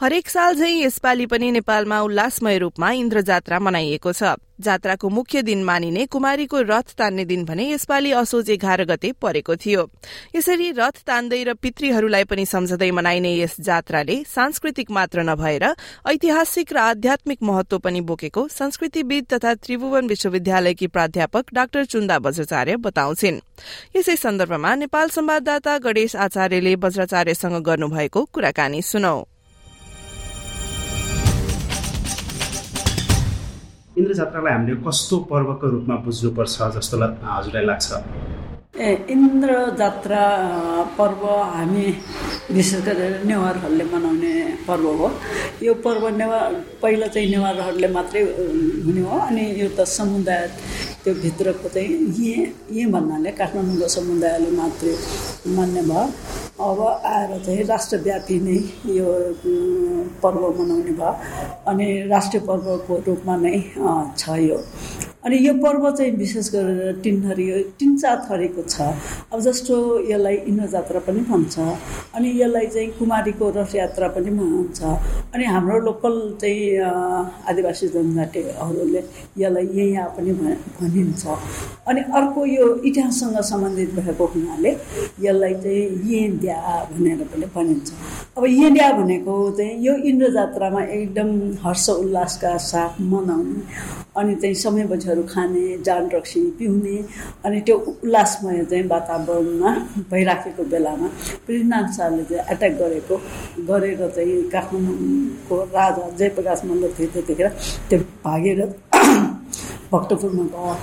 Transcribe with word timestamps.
हरेक 0.00 0.28
साल 0.32 0.54
झै 0.56 0.68
यसपालि 0.72 1.24
पनि 1.28 1.50
नेपालमा 1.52 1.98
उल्लासमय 2.00 2.58
रूपमा 2.58 2.90
इन्द्र 2.90 3.20
जात्रा 3.20 3.58
मनाइएको 3.60 4.12
छ। 4.12 4.32
जात्राको 4.58 5.08
मुख्य 5.08 5.42
दिन 5.42 5.64
मानिने 5.64 6.04
कुमारीको 6.06 6.60
रथ 6.60 6.94
तान्ने 6.96 7.24
दिन 7.24 7.44
भने 7.44 7.64
यसपालि 7.68 8.12
असोज 8.16 8.50
एघार 8.50 8.84
गते 8.88 9.10
परेको 9.20 9.56
थियो। 9.56 9.82
यसरी 10.36 10.70
रथ 10.72 11.04
तान्दै 11.04 11.42
र 11.44 11.52
पितृहरूलाई 11.52 12.24
पनि 12.24 12.46
सम्झँदै 12.46 12.90
मनाइने 12.90 13.32
यस 13.36 13.60
जात्राले 13.60 14.16
सांस्कृतिक 14.24 14.90
मात्र 14.90 15.20
नभएर 15.28 15.64
ऐतिहासिक 16.08 16.72
र 16.72 16.78
आध्यात्मिक 16.80 17.42
महत्व 17.44 17.78
पनि 17.78 18.00
बोकेको 18.00 18.46
संस्कृतिविद 18.48 19.24
तथा 19.32 19.52
त्रिभुवन 19.60 20.08
विश्वविद्यालयकी 20.08 20.86
प्राध्यापक 20.86 21.52
डाक्टर 21.52 21.84
चुन्दा 21.84 22.18
बज्राचार्य 22.24 22.76
बताउँछिन्। 22.80 23.40
यसै 23.96 24.16
सन्दर्भमा 24.16 24.74
नेपाल 24.80 25.08
संवाददाता 25.10 25.76
गणेश 25.78 26.16
आचार्यले 26.16 26.74
बज्राचार्यसँग 26.76 27.60
गर्नुभएको 27.60 28.24
कुराकानी 28.32 28.82
सुनौ। 28.82 29.20
इन्द्र 34.00 34.14
जात्रालाई 34.20 34.52
हामीले 34.52 34.76
कस्तो 34.86 35.16
पर्वको 35.30 35.66
रूपमा 35.70 35.96
बुझ्नुपर्छ 36.04 36.56
जस्तो 36.76 36.96
हजुरलाई 37.30 37.64
लाग्छ। 37.70 37.88
ए 38.74 38.90
इन्द्र 39.10 39.54
जात्रा 39.78 40.22
पर्व 40.98 41.24
हामी 41.26 41.86
विशेष 42.54 42.82
गरेर 42.84 43.24
नेवारहरूले 43.26 43.84
मनाउने 43.84 44.32
पर्व 44.68 44.86
हो। 44.98 45.10
यो 45.62 45.74
पर्व 45.84 46.08
नेवार 46.16 46.54
पहिला 46.82 47.06
चाहिँ 47.06 47.30
नेवारहरूले 47.30 47.88
मात्रै 47.92 48.22
हुने 48.86 49.00
हो 49.00 49.18
अनि 49.26 49.44
यो 49.60 49.68
त 49.74 49.84
समुदाय 49.90 50.46
त्यो 51.04 51.14
भित्रको 51.14 51.68
चाहिँ 51.68 51.90
यहीँ 51.90 52.46
यहीँ 52.70 52.86
भन्नाले 52.92 53.30
काठमाडौँको 53.36 53.88
समुदायले 53.98 54.50
मात्रै 54.56 54.94
मान्ने 55.56 55.82
भयो। 55.90 56.06
अब 56.62 56.80
आएर 57.10 57.38
चाहिँ 57.44 57.64
राष्ट्रव्यापी 57.74 58.40
नै 58.46 58.58
यो 58.96 59.06
पर्व 60.22 60.42
मनाउने 60.58 60.92
भयो। 60.94 61.12
अनि 61.68 61.86
राष्ट्रिय 62.08 62.42
पर्वको 62.48 63.02
रूपमा 63.06 63.36
नै 63.36 63.56
छ 64.18 64.38
यो। 64.46 64.58
अनि 65.24 65.36
यो 65.36 65.52
पर्व 65.60 65.90
चाहिँ 65.90 66.12
विशेष 66.16 66.48
गरेर 66.52 67.00
तिन 67.04 67.16
थरी 67.22 67.46
तिन 67.78 67.96
चार 68.00 68.16
थरीको 68.30 68.62
छ। 68.62 68.80
अब 69.32 69.40
जस्तो 69.40 69.76
यसलाई 70.10 70.36
इन्द्र 70.48 70.66
जात्रा 70.74 71.00
पनि 71.04 71.20
भन्छ। 71.28 71.58
अनि 72.16 72.28
यसलाई 72.40 72.66
चाहिँ 72.66 72.88
कुमारीको 72.98 73.50
रथ 73.56 73.74
यात्रा 73.76 74.08
पनि 74.16 74.30
भन्छ। 74.30 74.80
अनि 75.34 75.44
हाम्रो 75.44 75.78
लोकल 75.84 76.16
चाहिँ 76.40 76.80
आदिवासी 77.52 77.88
जनजातिहरूले 77.94 79.02
यसलाई 79.38 79.66
यहाँ 79.92 80.08
पनि 80.16 80.32
भनिन्छ। 80.80 81.26
अनि 81.88 82.00
अर्को 82.00 82.46
यो 82.46 82.66
इतिहाससँग 82.80 83.40
सम्बन्धित 83.50 83.94
भएको 84.00 84.26
हुनाले 84.32 84.70
यसलाई 85.20 85.54
चाहिँ 85.60 85.84
येन्द्या 86.12 86.56
भनेर 86.90 87.22
पनि 87.28 87.46
भनिन्छ। 87.54 87.88
अब 88.36 88.44
येन्द्या 88.46 88.90
भनेको 88.92 89.34
चाहिँ 89.50 89.84
यो 89.84 89.94
इन्द्र 90.06 90.28
जात्रामा 90.32 90.82
एकदम 90.82 91.30
हर्ष 91.62 91.88
उल्लासका 91.90 92.56
साथ 92.62 93.00
मनाउने 93.02 93.62
अनि 94.16 94.34
चाहिँ 94.34 94.54
समय 94.54 94.84
बजीहरू 94.86 95.22
खाने 95.28 95.76
जान 95.84 96.08
रक्सी 96.10 96.40
पिउने 96.58 96.96
अनि 97.44 97.60
त्यो 97.60 97.76
उल्लासमय 97.88 98.64
चाहिँ 98.64 98.84
वातावरणमा 98.88 99.74
भइराखेको 100.10 100.64
बेलामा 100.70 101.08
शाहले 101.08 102.24
चाहिँ 102.24 102.44
एट्याक 102.46 102.78
गरेको 102.78 103.16
गरेर 103.66 104.08
चाहिँ 104.08 104.42
काठमाडौँको 104.50 105.62
राजा 105.66 106.08
जयप्रकाश 106.16 106.62
मल्ल 106.64 106.92
थियो 106.98 107.10
त्यतिखेर 107.14 107.48
त्यो 107.90 107.98
भागेर 108.24 108.64
भक्तपुरमा 109.92 110.44
गयो 110.52 110.74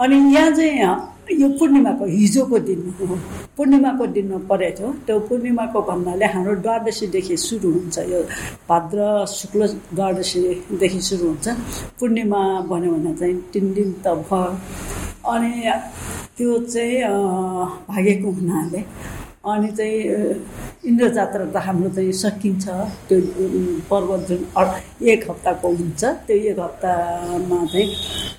अनि 0.00 0.16
यहाँ 0.34 0.50
चाहिँ 0.56 1.12
यो 1.40 1.48
पूर्णिमाको 1.58 2.04
हिजोको 2.04 2.58
दिन 2.68 2.80
हो। 3.00 3.16
पूर्णिमाको 3.56 4.06
दिनमा 4.12 4.38
परेको 4.48 4.76
थियो। 4.76 4.88
त्यो 5.06 5.18
पूर्णिमाको 5.28 5.80
भन्नाले 5.88 6.26
हाम्रो 6.34 6.54
द्वादशीदेखि 6.64 7.36
सुरु 7.36 7.70
हुन्छ 7.72 7.98
यो 8.12 8.20
भाद्र 8.68 9.00
शुक्ल 9.32 9.60
द्वादशीदेखि 9.96 11.00
सुरु 11.08 11.24
हुन्छ। 11.28 11.48
पूर्णिमा 12.00 12.40
भन्यो 12.68 12.92
भने 12.92 13.14
चाहिँ 13.16 13.36
तिन 13.52 13.72
दिन 13.74 13.92
त 14.04 14.06
भयो। 14.28 14.52
अनि 15.32 15.52
त्यो 16.36 16.58
चाहिँ 16.72 17.02
भागेको 17.88 18.30
हुनाले। 18.30 18.80
अनि 19.48 19.68
चाहिँ 19.78 19.96
इन्द्र 20.84 21.08
जात्रा 21.16 21.44
त 21.52 21.56
हाम्रो 21.64 21.88
चाहिँ 21.96 22.12
सकिन्छ। 22.12 22.64
त्यो 23.08 23.18
पर्व 23.90 24.10
जुन 24.28 24.40
एक 25.12 25.20
हप्ताको 25.30 25.68
हुन्छ 25.68 26.02
त्यो 26.26 26.36
एक 26.50 26.58
हप्तामा 26.60 27.58
चाहिँ 27.72 27.88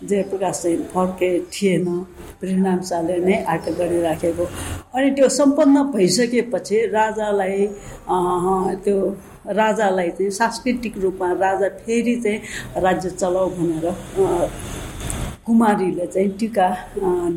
जयप्रकाश 0.10 0.62
चाहिँ 0.62 0.78
फर्के 0.94 1.30
थिएन। 1.54 1.86
पृथ्वीनारायण 2.42 2.82
शाहले 2.90 3.18
नै 3.26 3.36
आएको 3.50 3.72
गरिराखेको। 3.80 4.46
अनि 4.94 5.10
त्यो 5.18 5.30
सम्पन्न 5.30 5.84
भइसकेपछि 5.96 6.78
राजालाई 6.94 7.68
त्यो 8.86 8.98
राजालाई 9.46 10.10
चाहिँ 10.18 10.32
सांस्कृतिक 10.32 10.98
रूपमा 11.02 11.32
राजा 11.42 11.68
फेरि 11.82 12.16
चाहिँ 12.24 12.40
राज्य 12.86 13.10
चलाऊ 13.10 13.50
भनेर 13.58 13.86
कुमारीले 15.46 16.06
चाहिँ 16.08 16.30
टिका 16.40 16.68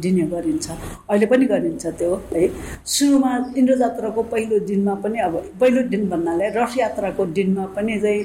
दिने 0.00 0.24
गरिन्छ। 0.32 0.66
अहिले 1.10 1.26
पनि 1.26 1.44
गरिन्छ 1.46 1.86
त्यो 1.98 2.14
है। 2.32 2.48
सुरुमा 2.86 3.32
इन्द्र 3.58 3.76
जात्राको 3.78 4.22
पहिलो 4.32 4.58
दिनमा 4.68 4.94
पनि 5.04 5.18
अब 5.20 5.34
पहिलो 5.60 5.82
दिन 5.92 6.08
भन्नाले 6.10 6.48
रथ 6.56 6.78
यात्राको 6.78 7.26
दिनमा 7.36 7.64
पनि 7.76 8.00
चाहिँ 8.00 8.20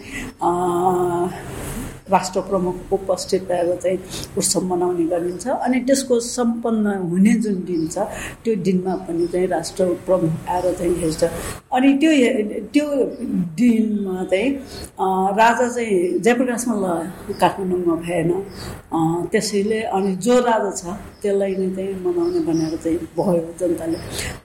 राष्ट्र 2.11 2.41
प्रमुख 2.49 2.93
उपस्थित 2.93 3.43
भएर 3.49 3.75
चाहिँ 3.83 3.97
उत्सव 4.37 4.61
मनाउने 4.67 5.05
गरिन्छ। 5.07 5.47
अनि 5.47 5.79
त्यसको 5.87 6.19
सम्पन्न 6.19 6.95
हुने 7.09 7.33
जुन 7.43 7.55
दिन 7.67 7.87
छ 7.87 7.97
त्यो 8.43 8.55
दिनमा 8.65 8.95
पनि 9.07 9.27
चाहिँ 9.27 9.47
राष्ट्र 9.47 9.85
प्रमुख 10.05 10.49
आएर 10.49 10.73
चाहिँ 10.73 10.95
हेर्छ। 11.01 11.23
अनि 11.73 11.93
त्यो 12.01 12.11
त्यो 12.73 12.85
दिनमा 13.59 14.23
चाहिँ 14.31 14.49
राजा 15.39 15.67
चाहिँ 15.69 16.19
जयप्रकाश 16.19 16.67
मल्ल 16.67 16.85
काठमाडौँमा 17.39 17.95
भएन। 18.03 18.31
त्यसैले 19.31 19.81
अनि 19.95 20.15
जो 20.25 20.39
राजा 20.39 20.71
छ 20.75 20.83
त्यसलाई 21.21 21.55
नै 21.55 21.69
चाहिँ 21.75 21.95
मनाउने 22.03 22.39
भनेर 22.47 22.75
चाहिँ 22.83 22.97
भयो 23.17 23.53
जनताले। 23.59 23.97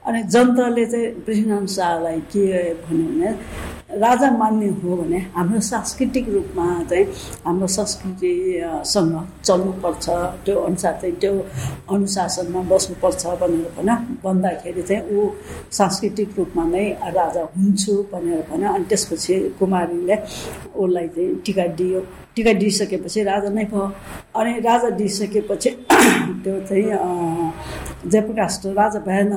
अनि 0.07 0.23
जनताले 0.33 0.85
चाहिँ 0.85 1.07
पृथ्वीनारायण 1.25 1.65
शाहलाई 1.75 2.19
के 2.31 2.43
भन्यो 2.83 3.07
भने 3.09 3.29
राजा 3.99 4.29
मान्ने 4.31 4.67
हो 4.79 4.95
भने 4.97 5.17
हाम्रो 5.35 5.59
सांस्कृतिक 5.69 6.29
रूपमा 6.29 6.65
चाहिँ 6.89 7.05
हाम्रो 7.45 7.67
संस्कृतिसँग 7.67 9.15
चल्नुपर्छ 9.45 10.09
त्यो 10.45 10.55
अनुसार 10.59 10.93
चाहिँ 11.01 11.15
त्यो 11.21 11.33
अनुशासनमा 11.93 12.61
बस्नुपर्छ 12.71 13.25
भनेर 13.41 13.67
भन 13.77 13.89
भन्दाखेरि 14.23 14.81
चाहिँ 14.81 15.03
ऊ 15.17 15.29
सांस्कृतिक 15.71 16.37
रूपमा 16.37 16.63
नै 16.69 16.85
राजा 17.17 17.43
हुन्छु 17.55 17.93
भनेर 18.13 18.41
भन 18.49 18.63
अनि 18.67 18.85
त्यसपछि 18.89 19.35
कुमारीले 19.59 20.15
उसलाई 20.75 21.07
चाहिँ 21.07 21.35
टिका 21.45 21.67
दियो। 21.79 21.99
टिका 22.35 22.53
दिइसकेपछि 22.61 23.23
राजा 23.23 23.49
नै 23.49 23.63
भयो। 23.71 23.85
अनि 24.39 24.59
राजा 24.61 24.89
दिइसकेपछि 24.99 25.69
त्यो 26.43 26.59
चाहिँ 26.69 26.85
जयप्रकाश 28.05 28.61
राजा 28.65 28.99
भएन 28.99 29.31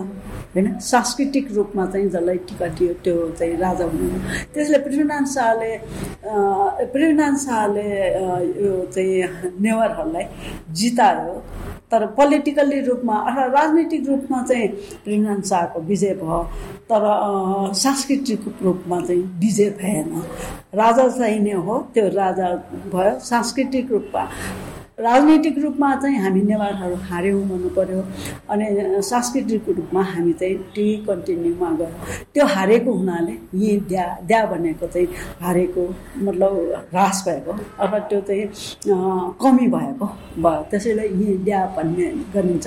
होइन? 0.55 0.79
सांस्कृतिक 0.79 1.53
रूपमा 1.55 1.87
चाहिँ 1.87 2.09
जसलाई 2.09 2.39
टिका 2.49 2.67
दियो 2.79 2.93
त्यो 3.05 3.17
चाहिँ 3.39 3.57
राजा 3.59 3.85
हुनु। 3.85 4.09
त्यसले 4.55 4.79
पृथ्वीनारायण 4.79 5.27
शाहले 5.35 5.71
पृथ्वीनारायण 6.93 7.37
शाहले 7.37 7.87
यो 8.63 8.73
चाहिँ 8.95 9.53
नेवारहरूलाई 9.61 10.25
जितायो। 10.71 11.35
तर 11.91 12.07
पोलिटिकल्ली 12.17 12.81
रूपमा 12.81 13.17
अथवा 13.29 13.45
राजनैतिक 13.53 14.09
रूपमा 14.09 14.43
चाहिँ 14.49 14.69
पृथ्वीनारायण 14.69 15.41
शाहको 15.51 15.81
विजय 15.81 16.15
भयो। 16.23 16.43
तर 16.91 17.03
सांस्कृतिक 17.75 18.45
रूपमा 18.63 19.01
चाहिँ 19.01 19.23
विजय 19.41 19.71
भएन। 19.81 20.23
राजा 20.75 21.09
चाहिँ 21.09 21.41
नै 21.41 21.53
हो 21.67 21.79
त्यो 21.95 22.09
राजा 22.15 22.49
भयो। 22.93 23.19
सांस्कृतिक 23.21 23.91
रूपमा 23.93 24.25
राजनैतिक 25.01 25.59
रूपमा 25.59 25.95
चाहिँ 26.01 26.19
हामी 26.21 26.41
नेवारहरू 26.43 26.95
हार्यौँ 27.11 27.43
भन्नु 27.49 27.69
पऱ्यो 27.77 28.01
अनि 28.53 29.01
सांस्कृतिक 29.03 29.69
रूपमा 29.69 30.03
हामी 30.05 30.33
चाहिँ 30.33 30.57
टी 30.75 30.85
कन्टिन्यूमा 31.09 31.71
गयौँ। 31.79 32.17
त्यो 32.35 32.47
हारेको 32.47 32.93
हुनाले 32.93 33.33
यी 33.59 33.77
द्या 33.89 34.05
द्या 34.29 34.45
भनेको 34.47 34.87
चाहिँ 34.87 35.09
हारेको 35.41 35.89
मतलब 36.19 36.53
ह्रास 36.93 37.25
भएको 37.29 37.53
अथवा 37.53 37.99
त्यो 38.13 38.21
चाहिँ 38.21 38.45
कमी 39.41 39.67
भएको 39.75 40.07
भयो। 40.45 40.63
त्यसैले 40.71 41.09
यी 41.09 41.37
द्या 41.45 41.65
भन्ने 41.77 42.07
गरिन्छ। 42.35 42.67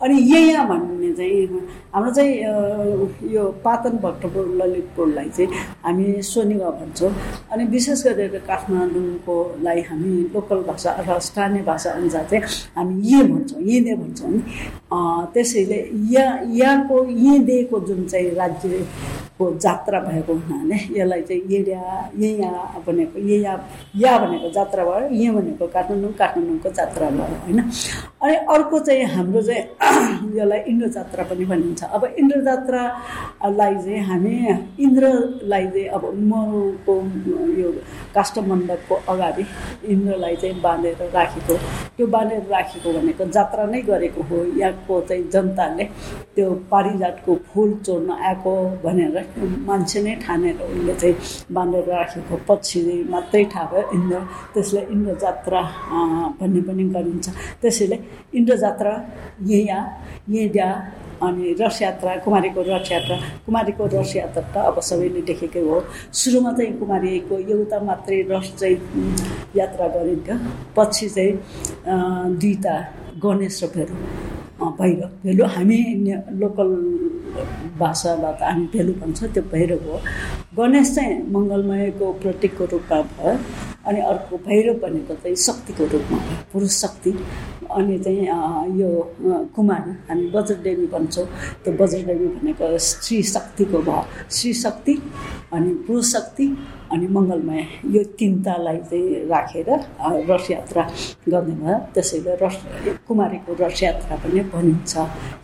अनि 0.00 0.16
यहाँ 0.32 0.66
भन्ने 0.68 1.12
चाहिँ 1.12 1.60
हाम्रो 1.94 2.12
चाहिँ 2.12 3.32
यो 3.34 3.44
पातन 3.64 3.98
भक्तपुर 4.02 4.48
ललितपुरलाई 4.62 5.28
चाहिँ 5.28 5.48
हामी 5.84 6.22
सोनिगा 6.32 6.70
भन्छौँ। 6.80 7.12
अनि 7.52 7.64
विशेष 7.76 8.04
गरेर 8.06 8.38
काठमाडौँकोलाई 8.48 9.80
हामी 9.92 10.12
लोकल 10.34 10.62
भाषा 10.72 10.90
अथवा 10.90 11.18
स्थानीय 11.28 11.62
भाषा 11.62 11.74
अनुसार 11.92 12.24
चाहिँ 12.30 12.42
हामी 12.76 12.94
ये 13.08 13.22
भन्छौँ 13.22 13.62
यिने 13.62 13.94
भन्छौँ। 13.96 14.30
नि 14.30 14.42
त्यसैले 15.34 15.80
यहाँ 16.12 16.40
यहाँको 16.54 17.04
दिएको 17.38 17.80
जुन 17.80 18.06
चाहिँ 18.06 18.30
राज्य 18.34 18.68
को 19.38 19.50
जात्रा 19.60 20.00
भएको 20.00 20.32
हुनाले 20.34 20.76
यसलाई 20.98 21.22
चाहिँ 21.22 21.42
येया 21.50 22.10
येया 22.18 22.50
भनेको 22.86 23.18
येया 23.28 23.52
या 23.96 24.16
भनेको 24.18 24.48
जात्रा 24.50 24.84
भयो 24.84 25.08
यहाँ 25.12 25.34
भनेको 25.36 25.66
काठमाडौँ 25.66 26.12
काठमाडौँको 26.18 26.70
जात्रा 26.78 27.10
भयो 27.10 27.36
होइन? 27.44 27.60
अनि 28.22 28.34
अर्को 28.54 28.78
चाहिँ 28.80 29.04
हाम्रो 29.14 29.42
चाहिँ 29.42 29.62
यसलाई 30.38 30.60
इन्द्र 30.72 30.88
जात्रा 30.96 31.24
पनि 31.30 31.44
भनिन्छ। 31.44 31.82
अब 31.84 32.04
इन्द्र 32.18 32.40
जात्रालाई 32.48 33.74
चाहिँ 33.74 34.00
हामी 34.08 34.34
इन्द्रलाई 34.84 35.66
चाहिँ 35.66 35.86
अब 35.96 36.04
मको 36.32 36.94
यो 37.60 37.72
काष्ठमण्डपको 38.14 38.94
अगाडि 39.12 39.44
इन्द्रलाई 39.92 40.36
चाहिँ 40.36 40.60
बाँधेर 40.62 41.10
राखेको 41.14 41.56
त्यो 41.96 42.06
बाँधेर 42.06 42.42
राखेको 42.50 42.92
भनेको 42.98 43.24
जात्रा 43.36 43.66
नै 43.66 43.80
गरेको 43.82 44.22
हो। 44.30 44.44
यहाँको 44.56 45.00
चाहिँ 45.08 45.28
जनताले 45.30 45.84
त्यो 46.36 46.50
पारिजातको 46.72 47.34
फुल 47.52 47.72
चोर्न 47.86 48.10
आएको 48.10 48.54
भनेर 48.84 49.25
मान्छे 49.68 49.98
नै 50.02 50.14
ठानेर 50.24 50.56
उसले 50.62 50.94
चाहिँ 51.00 51.14
बाँधेर 51.54 51.84
राखेको 51.90 52.34
पछि 52.48 52.80
मात्रै 53.12 53.44
थाहा 53.52 53.64
भयो 53.72 53.84
इन्द्र 53.96 54.16
त्यसलाई 54.54 54.84
इन्द्र 54.94 55.14
जात्रा 55.22 55.60
भन्ने 56.40 56.60
पनि 56.66 56.84
गरिन्छ। 56.94 57.26
त्यसैले 57.62 57.96
इन्द्र 58.38 58.56
जात्रा 58.64 58.92
यहाँ 59.46 59.82
यहाँ 60.28 60.74
अनि 61.16 61.56
रथ 61.60 61.76
यात्रा 61.82 62.16
कुमारीको 62.24 62.60
रथ 62.68 62.86
यात्रा। 62.92 63.16
कुमारीको 63.46 63.84
रथ 63.92 64.10
यात्रा 64.16 64.42
त 64.52 64.56
अब 64.68 64.76
सबैले 64.88 65.20
देखेकै 65.24 65.60
हो। 65.64 65.80
सुरुमा 66.12 66.52
चाहिँ 66.52 66.72
कुमारीको 66.78 67.34
एउटा 67.52 67.78
मात्रै 67.88 68.20
रथ 68.30 68.46
चाहिँ 68.60 68.76
यात्रा 69.56 69.86
गरिन्थ्यो। 69.96 70.36
पछि 70.76 71.08
चाहिँ 71.16 71.32
दुईवटा 72.36 72.74
गणेश 73.24 73.62
र 73.64 73.66
भेलु 73.74 73.96
भैरव 74.76 75.08
भेलु। 75.24 75.44
हामी 75.56 75.78
लोकल 76.40 76.68
भाषाबाट 77.78 78.42
हामी 78.42 78.66
भेलु 78.72 78.92
भन्छ 79.00 79.24
त्यो 79.34 79.42
भैरव 79.52 79.90
हो। 79.90 80.00
गणेश 80.58 80.94
चाहिँ 80.94 81.14
मङ्गलमयको 81.32 82.12
प्रतीकको 82.22 82.64
रूपमा 82.72 83.00
भयो 83.02 83.38
अनि 83.86 84.00
अर्को 84.00 84.36
भैरव 84.46 84.74
भनेको 84.82 85.14
चाहिँ 85.14 85.36
शक्तिको 85.36 85.84
रूपमा 85.92 86.18
पुरुष 86.52 86.72
शक्ति। 86.82 87.10
अनि 87.76 87.98
चाहिँ 87.98 88.24
यो 88.80 88.90
कुमारी 89.56 89.92
हामी 90.08 90.26
वज्रदेवी 90.34 90.86
भन्छौँ। 90.94 91.26
त्यो 91.64 91.72
वज्रदेवी 91.80 92.26
भनेको 92.36 92.78
श्री 92.78 93.22
शक्तिको 93.34 93.78
भयो। 93.82 94.02
श्री 94.30 94.52
शक्ति 94.54 94.94
अनि 95.54 95.70
पुरुष 95.86 96.12
शक्ति 96.12 96.46
अनि 96.92 97.06
मङ्गलमय। 97.06 97.60
यो 97.94 98.02
तिनवटालाई 98.18 98.78
चाहिँ 98.90 99.26
राखेर 99.30 99.68
रथ 100.30 100.50
यात्रा 100.50 100.82
गर्ने 101.28 101.54
भयो। 101.62 101.76
त्यसैले 101.94 102.34
रथ 102.42 102.56
कुमारीको 103.06 103.52
रथ 103.60 103.82
यात्रा 103.82 104.16
पनि 104.22 104.40
भनिन्छ 104.52 104.92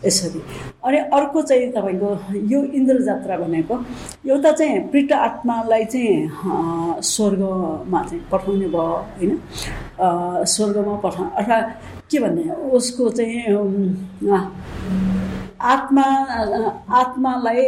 यसरी। 0.05 0.41
अनि 0.85 0.97
अर्को 1.17 1.41
चाहिँ 1.41 1.71
तपाईँको 1.71 2.09
यो 2.51 2.59
इन्द्र 2.79 2.97
जात्रा 3.03 3.37
भनेको 3.37 3.75
एउटा 4.29 4.51
चाहिँ 4.51 4.79
पृत 4.91 5.11
आत्मालाई 5.11 5.85
चाहिँ 5.93 7.01
स्वर्गमा 7.03 8.03
चाहिँ 8.03 8.23
पठाउने 8.31 8.67
भयो 8.67 8.87
होइन? 9.17 9.31
स्वर्गमा 10.53 10.95
पठा 11.03 11.23
अथवा 11.39 11.59
के 12.11 12.19
भन्ने 12.19 12.43
उसको 12.75 13.09
चाहिँ 13.09 13.37
आत्मा 15.73 16.05
आत्मालाई 16.99 17.61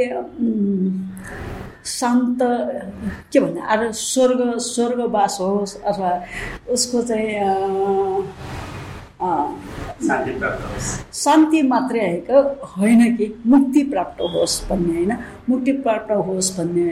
शान्त 1.85 2.39
के 3.31 3.39
भन्ने 3.39 3.61
अरू 3.71 3.91
स्वर्ग 3.93 4.57
स्वर्गवास 4.65 5.37
होस् 5.41 5.75
अथवा 5.81 6.11
उसको 6.73 7.01
चाहिँ 7.01 7.29
शान्ति 11.13 11.61
मात्रै 11.63 11.99
आएको 11.99 12.39
होइन 12.67 13.15
कि 13.17 13.25
मुक्ति 13.45 13.81
प्राप्त 13.91 14.21
होस् 14.33 14.55
भन्ने 14.69 14.93
होइन। 14.93 15.11
मुक्ति 15.49 15.71
प्राप्त 15.85 16.11
होस् 16.27 16.51
भन्ने 16.57 16.87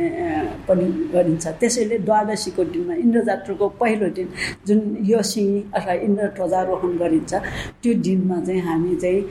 पनि 0.68 0.86
गरिन्छ। 1.14 1.48
त्यसैले 1.60 1.98
द्वादशीको 2.00 2.64
दिनमा 2.64 2.94
इन्द्रजात्राको 2.96 3.68
पहिलो 3.82 4.08
दिन 4.16 4.28
जुन 4.68 4.80
योसी 5.10 5.46
अथवा 5.76 5.94
इन्द्र 6.08 6.28
ध्वजारोहण 6.38 6.98
गरिन्छ 6.98 7.34
त्यो 7.84 7.94
दिनमा 8.08 8.38
चाहिँ 8.46 8.62
हामी 8.62 8.96
चाहिँ 8.96 9.22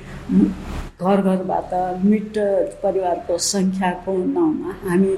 घर 1.02 1.20
घरबाट 1.22 1.72
मृत 2.04 2.38
परिवारको 2.82 3.38
सङ्ख्याको 3.44 4.16
नाउँमा 4.26 4.74
हामी 4.82 5.14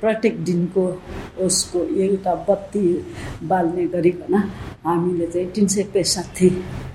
प्रत्येक 0.00 0.42
दिनको 0.44 0.84
उसको 1.46 1.84
एउटा 2.00 2.34
बत्ती 2.48 2.84
बाल्ने 3.44 3.86
गरिकन 3.88 4.34
हामीले 4.84 5.26
चाहिँ 5.26 5.48
तिन 5.54 5.66
सय 5.66 5.82
पैँसाठी 5.94 6.48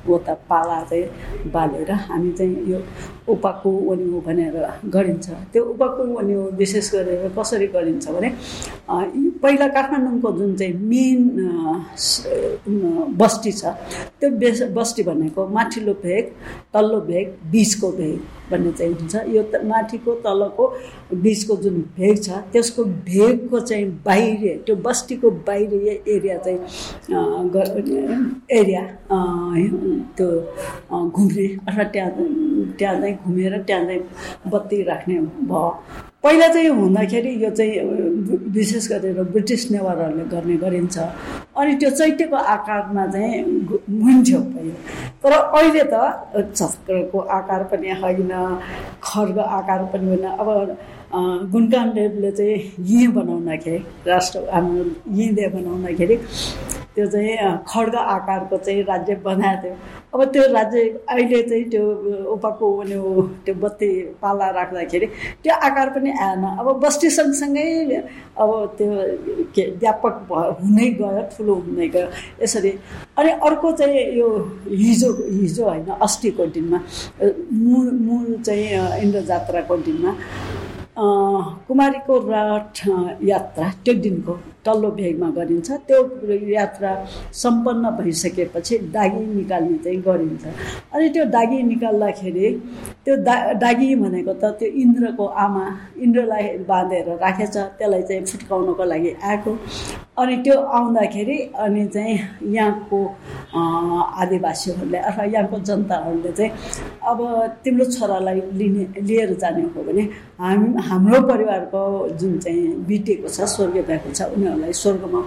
पाला 0.07 0.83
चाहिँ 0.89 1.51
बालेर 1.51 1.91
हामी 1.91 2.31
चाहिँ 2.31 2.71
यो 2.71 2.79
उपाको 3.27 3.69
वन्यु 3.69 4.19
भनेर 4.25 4.55
गरिन्छ। 4.87 5.27
त्यो 5.53 5.63
उपाको 5.63 6.03
वन्यु 6.15 6.41
विशेष 6.55 6.91
गरेर 6.93 7.23
कसरी 7.37 7.67
गरिन्छ 7.75 8.07
भने 8.07 8.29
पहिला 9.43 9.67
काठमाडौँको 9.67 10.31
जुन 10.37 10.55
चाहिँ 10.55 10.73
मेन 10.91 11.19
बस्ती 13.19 13.51
छ 13.51 13.75
त्यो 14.19 14.29
बेस 14.39 14.61
बस्ती 14.71 15.03
भनेको 15.03 15.47
माथिल्लो 15.47 15.93
भेग 16.03 16.25
तल्लो 16.73 16.99
भेग 17.11 17.27
बिचको 17.51 17.91
भेग 17.99 18.19
भन्ने 18.51 18.71
चाहिँ 18.71 18.93
हुन्छ। 18.93 19.15
यो 19.35 19.43
माथिको 19.67 20.11
तलको 20.23 20.65
बिचको 21.19 21.55
जुन 21.63 21.75
भेग 21.97 22.15
छ 22.23 22.39
त्यसको 22.53 22.83
भेगको 23.11 23.59
चाहिँ 23.59 23.85
बाहिर 24.07 24.63
त्यो 24.65 24.75
बस्तीको 24.87 25.27
बाहिर 25.47 25.71
एरिया 26.07 26.37
चाहिँ 26.47 26.59
एरिया 27.77 28.81
त्यो 30.17 30.29
घुम्ने 31.07 31.45
अथवा 31.67 31.83
त्यहाँ 31.83 32.11
त्यहाँ 32.77 32.99
चाहिँ 32.99 33.15
घुमेर 33.25 33.57
त्यहाँ 33.61 33.85
चाहिँ 33.85 34.01
बत्ती 34.47 34.81
राख्ने 34.83 35.19
भयो 35.19 35.69
पहिला 36.23 36.47
चाहिँ 36.47 36.69
हुँदाखेरि 36.69 37.31
यो 37.43 37.49
चाहिँ 37.49 37.79
विशेष 38.51 38.87
गरेर 38.87 39.21
ब्रिटिस 39.23 39.69
नेवारहरूले 39.71 40.23
गर्ने 40.25 40.55
गरिन्छ 40.57 40.97
अनि 41.57 41.75
त्यो 41.75 41.89
चैत्यको 41.89 42.35
आकारमा 42.35 43.05
चाहिँ 43.07 43.41
हुन्थ्यो 44.01 44.39
पहिला 44.41 44.75
तर 45.23 45.33
अहिले 45.33 45.83
त 45.83 46.51
चक्रको 46.51 47.19
आकार 47.37 47.63
पनि 47.71 47.89
होइन 48.01 48.33
खर्ग 49.03 49.39
आकार 49.39 49.83
पनि 49.93 50.07
होइन 50.07 50.25
अब 50.33 50.49
गुन्कानदेवले 51.51 52.31
चाहिँ 52.31 52.57
यहीँ 52.81 53.07
बनाउँदाखेरि 53.13 53.77
राष्ट्र 54.07 54.39
हाम्रो 54.51 54.83
यहीँ 55.13 55.49
बनाउँदाखेरि 55.49 56.15
त्यो 56.97 57.05
चाहिँ 57.13 57.61
खड्ग 57.69 57.95
आकारको 57.95 58.57
चाहिँ 58.57 58.83
राज्य 58.83 59.15
बनाएको 59.21 59.61
थियो। 59.61 59.75
अब 60.13 60.23
त्यो 60.33 60.43
राज्य 60.53 60.81
अहिले 61.13 61.41
चाहिँ 61.49 61.63
त्यो 61.69 61.83
उपाको 62.33 62.67
त्यो 63.45 63.53
बत्ती 63.53 63.89
पाला 64.21 64.49
राख्दाखेरि 64.57 65.05
त्यो 65.43 65.53
आकार 65.67 65.89
पनि 65.93 66.09
आएन। 66.25 66.43
अब 66.57 66.67
बस्ती 66.81 67.09
सँगसँगै 67.13 67.69
अब 68.41 68.49
त्यो 68.77 68.89
के 69.53 69.63
व्यापक 69.77 70.15
भयो 70.29 70.51
हुनै 70.61 70.89
गयो 70.97 71.21
ठुलो 71.37 71.53
हुँदै 71.53 71.87
गयो। 71.93 72.07
यसरी 72.41 72.71
अनि 73.17 73.29
अर्को 73.45 73.71
चाहिँ 73.77 74.01
यो 74.17 74.27
हिजो 74.65 75.09
हिजो 75.29 75.63
होइन 75.69 75.89
अस्तिको 76.01 76.45
दिनमा 76.57 76.79
मूल 77.53 77.87
मूल 78.07 78.41
चाहिँ 78.41 79.01
इन्द्र 79.03 79.21
जात्राको 79.29 79.77
दिनमा 79.85 80.11
कुमारीको 80.97 82.13
रथ 82.29 82.77
यात्रा 83.29 83.69
त्यो 83.85 83.93
दिनको 84.01 84.33
तल्लो 84.67 84.89
भेगमा 84.99 85.29
गरिन्छ। 85.37 85.69
त्यो 85.87 85.99
यात्रा 86.51 86.91
सम्पन्न 87.43 87.89
भइसकेपछि 87.97 88.77
दागी 88.97 89.25
निकाल्ने 89.35 89.77
चाहिँ 89.83 90.01
गरिन्छ। 90.07 90.45
अनि 90.93 91.09
त्यो 91.09 91.25
दागी 91.37 91.61
निकाल्दाखेरि 91.63 92.47
त्यो 93.07 93.15
दा 93.23 93.35
दागी 93.63 93.95
भनेको 94.03 94.33
त 94.35 94.43
त्यो 94.59 94.67
इन्द्रको 94.83 95.25
आमा 95.39 95.63
इन्द्रलाई 96.03 96.45
बाँधेर 96.67 97.07
राखेछ 97.23 97.55
त्यसलाई 97.79 98.01
चाहिँ 98.03 98.25
फुट्काउनको 98.27 98.83
लागि 98.83 99.11
आएको। 99.23 99.51
अनि 100.19 100.35
त्यो 100.43 100.55
आउँदाखेरि 100.77 101.37
अनि 101.55 101.83
चाहिँ 101.87 102.15
यहाँको 102.51 102.99
आदिवासीहरूले 104.21 104.99
अथवा 105.07 105.23
यहाँको 105.23 105.57
जनताहरूले 105.69 106.31
चाहिँ 106.35 106.51
अब 107.07 107.19
तिम्रो 107.63 107.85
छोरालाई 107.95 108.41
लिने 108.59 108.83
लिएर 109.07 109.33
जाने 109.39 109.61
हो 109.71 109.83
भने 109.87 110.03
हामी 110.41 110.67
हाम्रो 110.89 111.21
परिवारको 111.31 111.81
जुन 112.19 112.37
चाहिँ 112.43 112.67
बितेको 112.87 113.27
छ 113.29 113.47
स्वर्गीय 113.55 113.81
भएको 113.87 114.09
छ 114.11 114.21
उनीहरूलाई 114.35 114.73
स्वर्गमा 114.83 115.21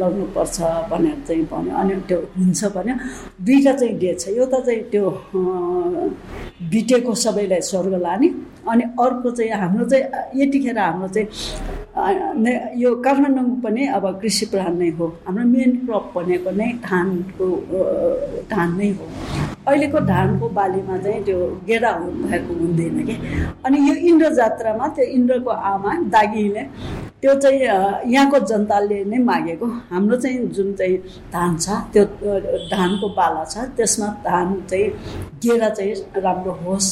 लग्नुपर्छ 0.00 0.56
भनेर 0.90 1.18
चाहिँ 1.26 1.44
भन्यो। 1.52 1.74
अनि 1.76 1.94
त्यो 2.08 2.18
हुन्छ 2.38 2.64
भन्यो। 2.76 2.94
दुईवटा 3.44 3.72
चाहिँ 3.76 3.98
डेट 3.98 4.18
छ। 4.20 4.28
एउटा 4.28 4.58
चाहिँ 4.66 4.82
त्यो 4.92 5.04
बितेको 6.70 7.12
सबैलाई 7.14 7.60
स्वर्ग 7.60 7.94
लाने। 8.02 8.28
अनि 8.70 8.84
अर्को 9.04 9.30
चाहिँ 9.30 9.50
हाम्रो 9.60 9.84
चाहिँ 9.90 10.04
यतिखेर 10.42 10.78
हाम्रो 10.78 11.08
चाहिँ 11.14 11.26
यो 12.82 12.90
काठमाडौँ 13.04 13.44
पनि 13.64 13.82
अब 13.96 14.04
कृषि 14.20 14.46
प्रधान 14.46 14.76
नै 14.78 14.90
हो। 14.98 15.06
हाम्रो 15.26 15.44
मेन 15.44 15.70
क्रप 15.86 16.04
भनेको 16.16 16.50
नै 16.50 16.68
धानको 16.86 17.46
धान 18.50 18.68
नै 18.78 18.88
हो। 18.98 19.06
अहिलेको 19.68 19.98
धानको 20.06 20.48
बालीमा 20.58 20.96
चाहिँ 20.98 21.22
त्यो 21.24 21.38
गेडा 21.66 21.90
भएको 22.26 22.52
हुँदैन 22.60 22.96
कि? 23.06 23.14
अनि 23.64 23.78
यो 23.88 23.94
इन्द्र 24.10 24.28
जात्रामा 24.34 24.86
त्यो 24.96 25.04
इन्द्रको 25.16 25.50
आमा 25.50 25.90
दागीले 26.10 26.62
त्यो 27.22 27.34
चाहिँ 27.38 27.60
यहाँको 28.12 28.38
जनताले 28.50 28.98
नै 29.06 29.18
मागेको। 29.22 29.66
हाम्रो 29.90 30.16
चाहिँ 30.18 30.38
जुन 30.50 30.72
चाहिँ 30.74 30.96
धान 31.32 31.56
छ 31.58 31.66
त्यो 31.94 32.04
धानको 32.74 33.08
बाला 33.14 33.44
छ 33.44 33.70
त्यसमा 33.78 34.06
धान 34.26 34.48
चाहिँ 34.70 34.88
गेरा 35.42 35.68
चाहिँ 35.70 35.94
राम्रो 36.26 36.52
होस् 36.66 36.90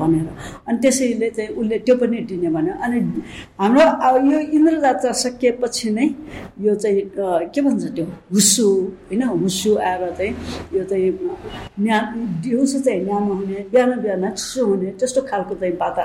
भनेर। 0.00 0.26
अनि 0.66 0.78
त्यसैले 0.82 1.30
चाहिँ 1.30 1.50
उसले 1.54 1.78
त्यो 1.86 1.94
पनि 1.96 2.18
दिने 2.26 2.48
भन्यो। 2.50 2.74
अनि 2.84 2.98
हाम्रो 3.60 3.86
यो 4.32 4.38
इन्द्र 4.58 4.80
जात्रा 4.80 5.12
सकिएपछि 5.22 5.90
नै 5.94 6.06
यो 6.66 6.74
चाहिँ 6.74 7.00
के 7.54 7.60
भन्छ 7.62 7.84
त्यो 7.94 8.06
हुस्सु 8.34 8.66
होइन 9.06 9.22
हुस्सु 9.22 9.70
आएर 9.78 10.02
चाहिँ 10.18 10.34
यो 10.74 10.84
चाहिँ 10.90 11.10
दिउँसो 12.42 12.78
चाहिँ 12.86 13.00
न्यानो 13.04 13.34
हुने 13.34 13.58
बिहान 13.72 14.00
बिहान 14.00 14.30
चिसो 14.30 14.66
हुने 14.66 14.90
त्यस्तो 15.00 15.20
खालको 15.30 15.54
चाहिँ 15.60 15.76
वाता 15.80 16.04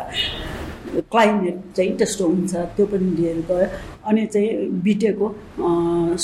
क्लाइमेट 1.12 1.56
चाहिँ 1.76 1.92
त्यस्तो 1.98 2.24
हुन्छ 2.28 2.56
त्यो 2.76 2.86
पनि 2.92 3.10
लिएर 3.18 3.40
गयो। 3.50 3.68
अनि 4.08 4.26
चाहिँ 4.34 4.50
बिटेको 4.86 5.28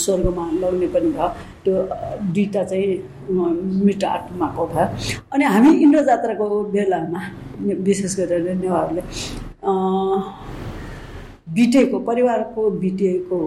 स्वर्गमा 0.01 0.45
लग्ने 0.61 0.87
पनि 0.93 1.09
भयो। 1.11 1.27
त्यो 1.63 1.75
दुइटा 2.33 2.63
चाहिँ 2.63 2.89
मिठो 3.85 4.07
आत्माको 4.07 4.63
भयो। 4.73 4.85
अनि 5.33 5.43
हामी 5.53 5.69
इन्द्र 5.83 6.03
जात्राको 6.09 6.45
बेलामा 6.71 7.21
विशेष 7.87 8.15
गरेर 8.19 8.47
नेवारले 8.61 9.01
बिटेको 11.55 11.99
परिवारको 12.07 12.69
बिटेको 12.81 13.37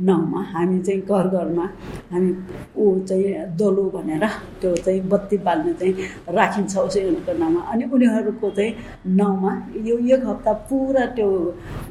नाउँमा 0.00 0.40
हामी 0.52 0.78
चाहिँ 0.82 1.00
घर 1.02 1.28
घरमा 1.28 1.66
हामी 2.12 2.30
ऊ 2.76 2.84
चाहिँ 3.08 3.46
दोलो 3.58 3.84
भनेर 3.94 4.24
त्यो 4.60 4.74
चाहिँ 4.76 5.00
बत्ती 5.08 5.36
बाल्ने 5.46 5.72
चाहिँ 5.80 5.94
राखिन्छ 6.34 6.76
उसैहरूको 6.78 7.32
नाउँमा। 7.38 7.60
अनि 7.72 7.84
उनीहरूको 7.94 8.50
चाहिँ 8.50 8.74
नाउँमा 9.18 9.52
यो 9.86 9.98
एक 10.14 10.26
हप्ता 10.26 10.52
पुरा 10.68 11.06
त्यो 11.16 11.28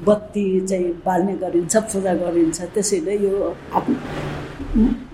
बत्ती 0.06 0.46
चाहिँ 0.68 0.92
बाल्ने 1.06 1.36
गरिन्छ 1.44 1.76
पूजा 1.78 2.14
गरिन्छ। 2.24 2.62
त्यसैले 2.74 3.14
यो 3.24 3.34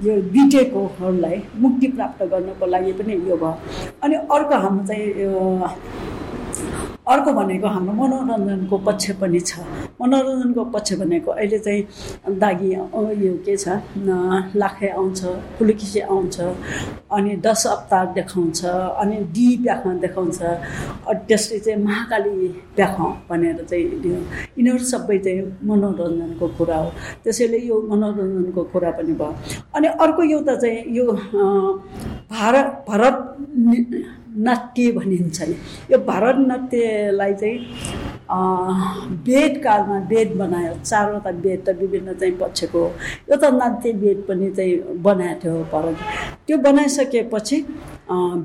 यो 0.04 0.14
बिटेकोहरूलाई 0.34 1.42
मुक्ति 1.60 1.88
प्राप्त 1.88 2.24
गर्नको 2.32 2.66
लागि 2.66 2.92
पनि 2.98 3.14
यो 3.30 3.36
भयो। 3.38 3.54
अनि 4.04 4.16
अर्को 4.16 4.56
हाम्रो 4.56 4.86
चाहिँ 4.88 5.08
अर्को 7.10 7.32
भनेको 7.34 7.68
हाम्रो 7.68 7.94
मनोरञ्जनको 7.94 8.78
पक्ष 8.86 9.12
पनि 9.22 9.40
छ। 9.40 9.60
मनोरञ्जनको 10.02 10.64
पक्ष 10.74 10.94
भनेको 11.02 11.32
अहिले 11.32 11.60
चाहिँ 11.60 12.38
दागी 12.38 12.72
यो 12.72 13.34
के 13.46 13.56
छ? 13.58 13.68
लाखे 14.56 14.88
आउँछ 14.90 15.22
पुलुकिसे 15.58 16.02
आउँछ 16.06 16.40
अनि 16.40 17.36
दस 17.46 17.66
अवतार 17.68 18.06
देखाउँछ 18.14 18.66
अनि 18.66 19.18
डी 19.34 19.48
प्याख 19.64 19.88
देखाउँछ 20.06 20.40
त्यसले 21.28 21.60
चाहिँ 21.60 21.84
महाकाली 21.84 22.48
प्याख 22.76 23.00
भनेर 23.30 23.66
चाहिँ 23.66 23.86
यिनीहरू 23.86 24.86
सबै 24.86 25.18
चाहिँ 25.18 25.42
मनोरञ्जनको 25.66 26.48
कुरा 26.58 26.78
हो। 26.78 26.90
त्यसैले 27.24 27.58
यो 27.66 27.82
मनोरञ्जनको 27.90 28.64
कुरा 28.70 28.92
पनि 28.98 29.14
भयो। 29.18 29.34
अनि 29.76 29.88
अर्को 29.98 30.24
एउटा 30.30 30.56
चाहिँ 30.56 30.84
यो 30.98 31.06
भारत 32.32 32.86
भरत 32.90 33.18
नाट्य 34.38 34.92
भनिन्छ 34.92 35.42
नि 35.42 35.56
यो 35.92 35.98
भारत 36.06 36.38
नाट्यलाई 36.48 37.34
चाहिँ 37.34 37.58
वेदकालमा 39.26 39.98
वेद 40.10 40.36
बनायो। 40.38 40.74
चारवटा 40.86 41.30
वेद 41.46 41.64
त 41.66 41.76
विभिन्न 41.80 42.14
चाहिँ 42.14 42.36
पक्षको 42.38 42.84
यो 43.30 43.36
त 43.36 43.54
नाट्य 43.54 43.92
वेद 44.02 44.24
पनि 44.28 44.50
चाहिँ 44.58 45.02
बनाएको 45.02 45.40
थियो 45.42 45.64
भरत। 45.74 45.98
त्यो 46.48 46.58
बनाइसकेपछि 46.58 47.58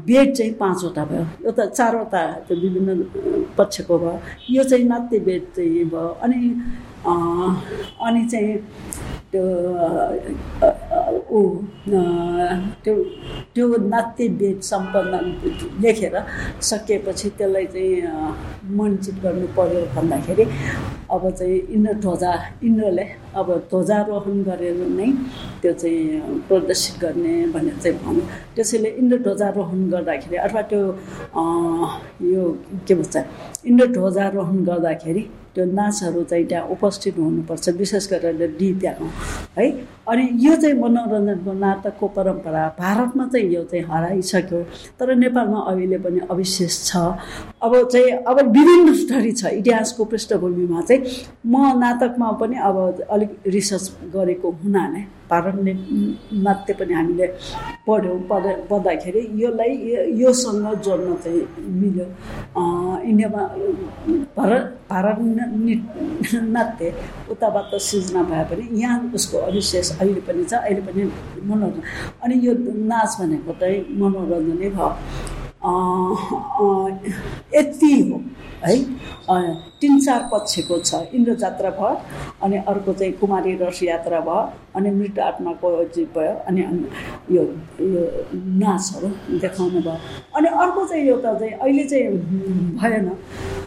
वेद 0.09 0.33
चाहिँ 0.37 0.53
पाँचवटा 0.61 1.05
भयो। 1.05 1.25
यो 1.45 1.51
त 1.53 1.69
चारवटा 1.77 2.23
त्यो 2.49 2.57
विभिन्न 2.57 2.91
पक्षको 3.59 3.99
भयो। 3.99 4.19
यो 4.57 4.65
चाहिँ 4.65 4.85
नाट्य 4.85 5.19
वेद 5.29 5.47
चाहिँ 5.57 5.85
भयो। 5.93 6.09
अनि 6.25 6.41
अनि 7.07 8.25
चाहिँ 8.29 8.57
त्यो 9.33 9.45
ऊ 11.31 11.41
त्यो 12.85 12.95
त्यो 13.55 13.67
नाट्य 13.85 14.27
वेद 14.41 14.61
सम्पन्न 14.63 15.19
लेखेर 15.83 16.17
सकिएपछि 16.63 17.29
त्यसलाई 17.39 17.67
चाहिँ 17.67 18.77
मञ्चित 18.79 19.17
गर्नु 19.23 19.47
पर्यो 19.57 19.81
भन्दाखेरि 19.97 20.45
अब 21.11 21.31
चाहिँ 21.31 21.59
इन्द्र 21.75 21.93
ध्वजा 22.01 22.33
इन्द्रले 22.65 23.07
अब 23.37 23.51
ध्वजारोहण 23.71 24.43
गरेर 24.43 24.81
नै 24.97 25.11
त्यो 25.63 25.73
चाहिँ 25.75 26.41
प्रदर्शित 26.49 27.01
गर्ने 27.05 27.35
भनेर 27.55 27.79
चाहिँ 27.83 27.99
भन्यो 27.99 28.27
त्यसैले 28.57 28.89
इन्द्र 29.01 29.19
ध्वजारोहण 29.29 29.89
गर्दाखेरि 29.91 30.37
अथवा 30.47 30.63
त्यो 30.71 30.83
यो 32.33 32.51
के 32.89 32.95
भन्छ 32.95 33.17
इन्द्र 33.67 33.87
ध्वजारोहण 33.93 34.65
गर्दाखेरि 34.65 35.25
त्यो 35.55 35.65
नाचहरू 35.65 36.23
चाहिँ 36.31 36.45
त्यहाँ 36.49 36.67
उपस्थित 36.75 37.19
हुनुपर्छ 37.19 37.69
विशेष 37.79 38.09
गरेर 38.13 38.57
डिप्याको 38.59 39.07
है? 39.59 39.71
अनि 40.09 40.29
यो 40.45 40.55
चाहिँ 40.57 40.77
मनोरञ्जनको 40.81 41.53
नाटकको 41.53 42.07
परम्परा 42.17 42.67
भारतमा 42.79 43.27
चाहिँ 43.33 43.55
यो 43.55 43.63
चाहिँ 43.71 43.85
हराइसक्यो 43.87 44.63
तर 45.01 45.15
नेपालमा 45.15 45.61
अहिले 45.71 45.99
पनि 45.99 46.21
अविशेष 46.31 46.75
छ। 46.87 46.97
अब 47.63 47.73
चाहिँ 47.93 48.11
अब 48.29 48.39
विभिन्न 48.51 48.95
थरी 49.11 49.33
छ 49.33 49.53
इतिहासको 49.63 50.05
पृष्ठभूमिमा 50.05 50.81
चाहिँ 50.83 51.03
म 51.47 51.79
नाटकमा 51.79 52.31
पनि 52.41 52.57
अब 52.59 53.07
अलिक 53.11 53.31
रिसर्च 53.47 53.91
गरेको 54.15 54.51
हुनाले। 54.65 55.03
भारत 55.31 55.55
नाट्य 56.47 56.73
पनि 56.79 56.95
हामीले 56.95 57.27
पढ्यौँ 57.87 58.19
पढ 58.31 58.45
पढ्दाखेरि 58.71 59.21
यसलाई 59.43 59.73
योसँग 60.21 60.67
जोड्न 60.85 61.15
चाहिँ 61.25 61.43
मिल्यो। 61.81 62.07
इन्डियामा 63.11 63.43
भारत 64.37 64.63
भारत 64.91 65.19
नाट्य 66.57 66.93
उताबाट 67.31 67.75
सिर्जना 67.89 68.23
भए 68.31 68.45
पनि 68.51 68.65
यहाँ 68.83 68.99
उसको 69.15 69.39
अविशेष 69.51 69.91
अहिले 70.01 70.21
पनि 70.29 70.45
छ 70.45 70.53
अहिले 70.55 70.81
पनि 70.89 71.03
मनोरञ्जन। 71.49 71.83
अनि 72.25 72.35
यो 72.47 72.53
नाच 72.93 73.17
भनेको 73.21 73.53
चाहिँ 73.61 73.79
मनोरञ्जनै 74.01 74.69
भयो। 74.77 74.89
यति 77.57 77.93
हो 78.11 78.17
है? 78.65 78.77
तिन 79.81 79.99
चार 80.01 80.29
पक्षको 80.33 80.79
छ 80.79 80.95
इन्द्र 81.15 81.35
जात्रा 81.37 81.71
भयो 81.71 81.97
अनि 82.43 82.57
अर्को 82.69 82.93
चाहिँ 82.93 83.13
कुमारी 83.21 83.55
रस 83.61 83.83
यात्रा 83.83 84.21
भयो 84.21 84.41
अनि 84.77 84.91
मृत 84.91 85.19
आत्माको 85.19 85.69
चाहिँ 85.85 86.09
भयो 86.17 86.35
अनि 86.49 86.61
यो 87.37 87.43
यो 87.81 87.93
नाचहरू 88.61 89.09
देखाउनु 89.41 89.81
भयो। 89.81 89.99
अनि 90.37 90.49
अर्को 90.49 90.87
चाहिँ 90.87 91.05
एउटा 91.09 91.35
चाहिँ 91.39 91.53
अहिले 91.53 91.85
चाहिँ 91.85 92.09
भएन 92.81 93.09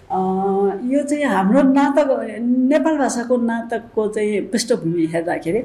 यो 0.08 1.02
चाहिँ 1.04 1.24
हाम्रो 1.26 1.62
नाटक 1.62 2.08
नेपाल 2.72 2.98
भाषाको 2.98 3.38
नाटकको 3.38 4.08
चाहिँ 4.08 4.42
पृष्ठभूमि 4.52 5.06
हेर्दाखेरि 5.14 5.62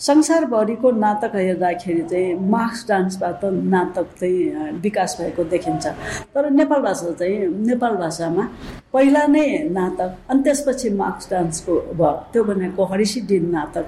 संसारभरिको 0.00 0.90
नाटक 0.96 1.34
हेर्दाखेरि 1.36 2.02
चाहिँ 2.10 2.34
मार्क्स 2.50 2.86
डान्सबाट 2.88 3.44
नाटक 3.44 4.06
चाहिँ 4.20 4.80
विकास 4.80 5.16
भएको 5.20 5.44
देखिन्छ। 5.44 5.86
तर 6.34 6.50
नेपाल 6.50 6.80
भाषा 6.82 7.12
चाहिँ 7.20 7.36
नेपाल 7.68 7.96
भाषामा 7.96 8.48
पहिला 8.92 9.26
नै 9.26 9.46
नाटक 9.68 10.16
अनि 10.30 10.42
त्यसपछि 10.42 10.90
मार्क्स 10.96 11.30
डान्सको 11.30 11.74
भयो 11.92 12.12
त्यो 12.32 12.44
भनेको 12.44 12.84
हरिसिद्धि 12.92 13.38
नाटक 13.52 13.86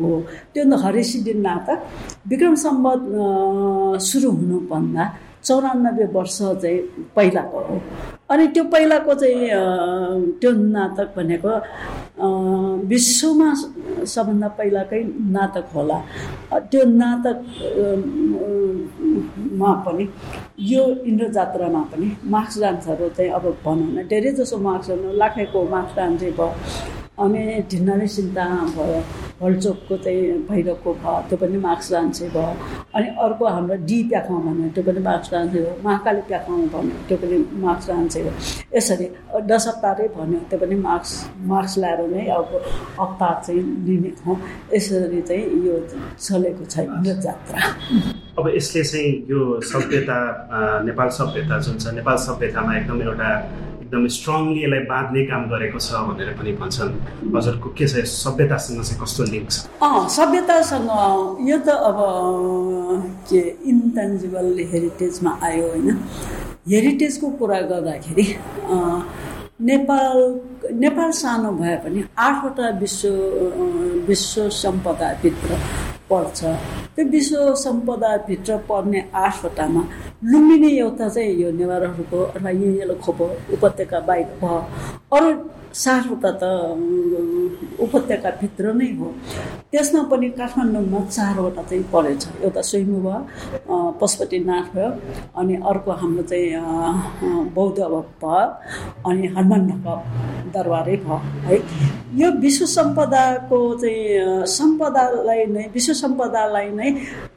हो। 0.00 0.22
त्यो 0.54 0.76
हरिसिद्धि 0.86 1.34
नाटक 1.34 1.78
विक्रम 2.30 2.54
सम्बत 2.54 3.98
सुरु 3.98 4.30
हुनुभन्दा 4.30 5.10
चौरानब्बे 5.44 6.04
वर्ष 6.14 6.38
चाहिँ 6.38 6.78
पहिलाको 7.16 7.58
हो। 7.58 7.80
अनि 8.30 8.44
त्यो 8.54 8.64
पहिलाको 8.72 9.12
चाहिँ 9.20 9.48
त्यो 10.40 10.50
नाटक 10.52 11.08
भनेको 11.16 11.52
विश्वमा 12.90 13.48
सबभन्दा 14.14 14.48
पहिलाकै 14.58 15.00
नाटक 15.36 15.66
होला। 15.74 15.98
त्यो 16.70 16.82
नाटकमा 17.00 17.40
पनि 19.86 20.04
यो 20.72 20.82
इन्द्र 21.10 21.26
जात्रामा 21.36 21.82
पनि 21.90 22.06
मार्क्स 22.34 22.56
डान्सहरू 22.60 23.06
चाहिँ 23.18 23.30
अब 23.38 23.44
भनौँ 23.64 23.90
न 23.94 23.98
धेरै 24.10 24.30
जसो 24.38 24.56
मार्क्स 24.68 24.88
लाखेको 25.22 25.58
मार्क्स 25.74 25.94
चाहिँ 25.94 26.32
भयो। 26.38 26.48
अनि 27.20 27.42
ढिन्नाले 27.70 28.06
सिन्ता 28.16 28.44
भयो 28.76 29.00
हलचोकको 29.40 29.96
चाहिँ 30.04 30.22
भैरवको 30.48 30.90
भयो 31.00 31.20
त्यो 31.28 31.36
पनि 31.40 31.58
मार्क्स 31.66 31.92
डान्सै 31.92 32.28
भयो। 32.34 32.52
अनि 32.96 33.08
अर्को 33.24 33.44
हाम्रो 33.46 33.76
डी 33.88 33.98
प्याखाउँ 34.10 34.40
भन्यो 34.46 34.68
त्यो 34.74 34.82
पनि 34.84 35.00
मार्क्स 35.08 35.30
डान्सै 35.32 35.60
हो। 35.64 35.72
महाकाली 35.84 36.22
प्याखाउँ 36.30 36.68
भन्यो 36.74 36.96
त्यो 37.08 37.16
पनि 37.22 37.36
मार्क्स 37.64 37.88
डान्सै 37.88 38.20
हो। 38.24 38.32
यसरी 38.76 39.06
दस 39.52 39.64
अवतारै 39.72 40.08
भन्यो 40.16 40.40
त्यो 40.50 40.58
पनि 40.60 40.76
मार्क्स 40.88 41.12
मार्क्स 41.52 41.78
ल्याएर 41.78 42.00
नै 42.14 42.26
अब 42.36 42.48
अवतार 43.04 43.34
चाहिँ 43.46 43.62
लिने 43.86 44.12
हो। 44.26 44.32
यसरी 44.74 45.20
चाहिँ 45.28 45.44
यो 45.66 45.74
चलेको 46.20 46.64
छ 46.72 46.84
यो 47.08 47.14
जात्रा। 47.24 47.58
अब 48.38 48.44
यसले 48.56 48.82
चाहिँ 48.84 49.10
यो 49.30 49.40
सभ्यता 49.72 50.18
नेपाल 50.84 51.08
सभ्यता 51.20 51.58
जुन 51.64 51.76
छ 51.78 51.94
नेपाल 51.96 52.16
सभ्यतामा 52.28 52.76
एकदम 52.76 53.02
एउटा 53.08 53.30
एकदमै 53.90 54.08
स्ट्रङली 54.14 54.60
यसलाई 54.62 54.82
बाँध्ने 54.86 55.22
काम 55.26 55.42
गरेको 55.50 55.78
छ 55.82 55.90
भनेर 56.06 56.30
पनि 56.38 56.52
भन्छन्। 56.62 56.94
हजुरको 57.34 57.68
के 57.74 57.86
छ 57.90 58.06
सभ्यतासँग 58.06 58.82
चाहिँ 58.86 58.98
कस्तो 59.02 59.22
लिङ्क 59.34 59.50
छ? 59.50 59.66
सभ्यतासँग 60.14 60.90
यो 61.50 61.58
त 61.58 61.68
अब 61.90 61.98
के 63.26 63.40
इन्टेन्जिबल 63.66 64.46
हेरिटेजमा 64.70 65.30
आयो 65.42 65.66
होइन। 65.74 65.88
हेरिटेजको 66.70 67.26
कुरा 67.34 67.60
गर्दाखेरि 67.66 68.26
नेपाल 69.70 70.16
नेपाल 70.70 71.10
सानो 71.10 71.50
भए 71.58 71.76
पनि 71.82 72.04
आठवटा 72.14 72.66
विश्व 72.78 73.10
विश्व 74.06 74.48
सम्पदाभित्र 74.54 75.50
पर्छ। 76.10 76.38
त्यो 76.94 77.04
विश्व 77.10 77.54
सम्पदाभित्र 77.58 78.56
पर्ने 78.70 79.00
आठवटामा 79.26 79.82
लुम्बिनी 80.22 80.68
एउटा 80.78 81.08
चाहिँ 81.08 81.32
यो 81.40 81.50
नेवारहरूको 81.56 82.18
अथवा 82.22 82.50
यिनीहरू 82.50 82.94
खोपो 83.04 83.24
उपत्यका 83.56 84.00
बाहिर 84.08 84.26
भयो 84.40 84.58
अरू 85.16 85.30
सातवटा 85.72 86.30
त 86.40 86.44
उपत्यकाभित्र 87.80 88.72
नै 88.76 88.88
हो। 88.98 89.06
त्यसमा 89.72 90.02
पनि 90.12 90.28
काठमाडौँमा 90.36 91.00
चारवटा 91.08 91.62
चाहिँ 91.62 91.84
परेछ 91.92 92.28
एउटा 92.44 92.60
स्वयम्भू 92.68 93.00
भयो 93.00 93.80
पशुपतिनाथ 94.00 94.68
भयो 94.76 94.90
अनि 95.40 95.54
अर्को 95.70 95.90
हाम्रो 96.00 96.22
चाहिँ 96.28 97.48
बौद्ध 97.56 97.78
भयो 97.80 98.44
अनि 99.08 99.26
हनुमान 99.26 99.66
ढका 99.70 99.94
दरबारै 100.52 100.96
भयो 101.00 101.18
है। 101.48 101.56
यो 102.20 102.30
विश्व 102.44 102.66
सम्पदाको 102.76 103.58
चाहिँ 103.80 104.46
सम्पदालाई 104.58 105.44
नै 105.56 105.68
विश्व 105.74 105.92
सम्पदालाई 106.04 106.70
नै 106.76 106.90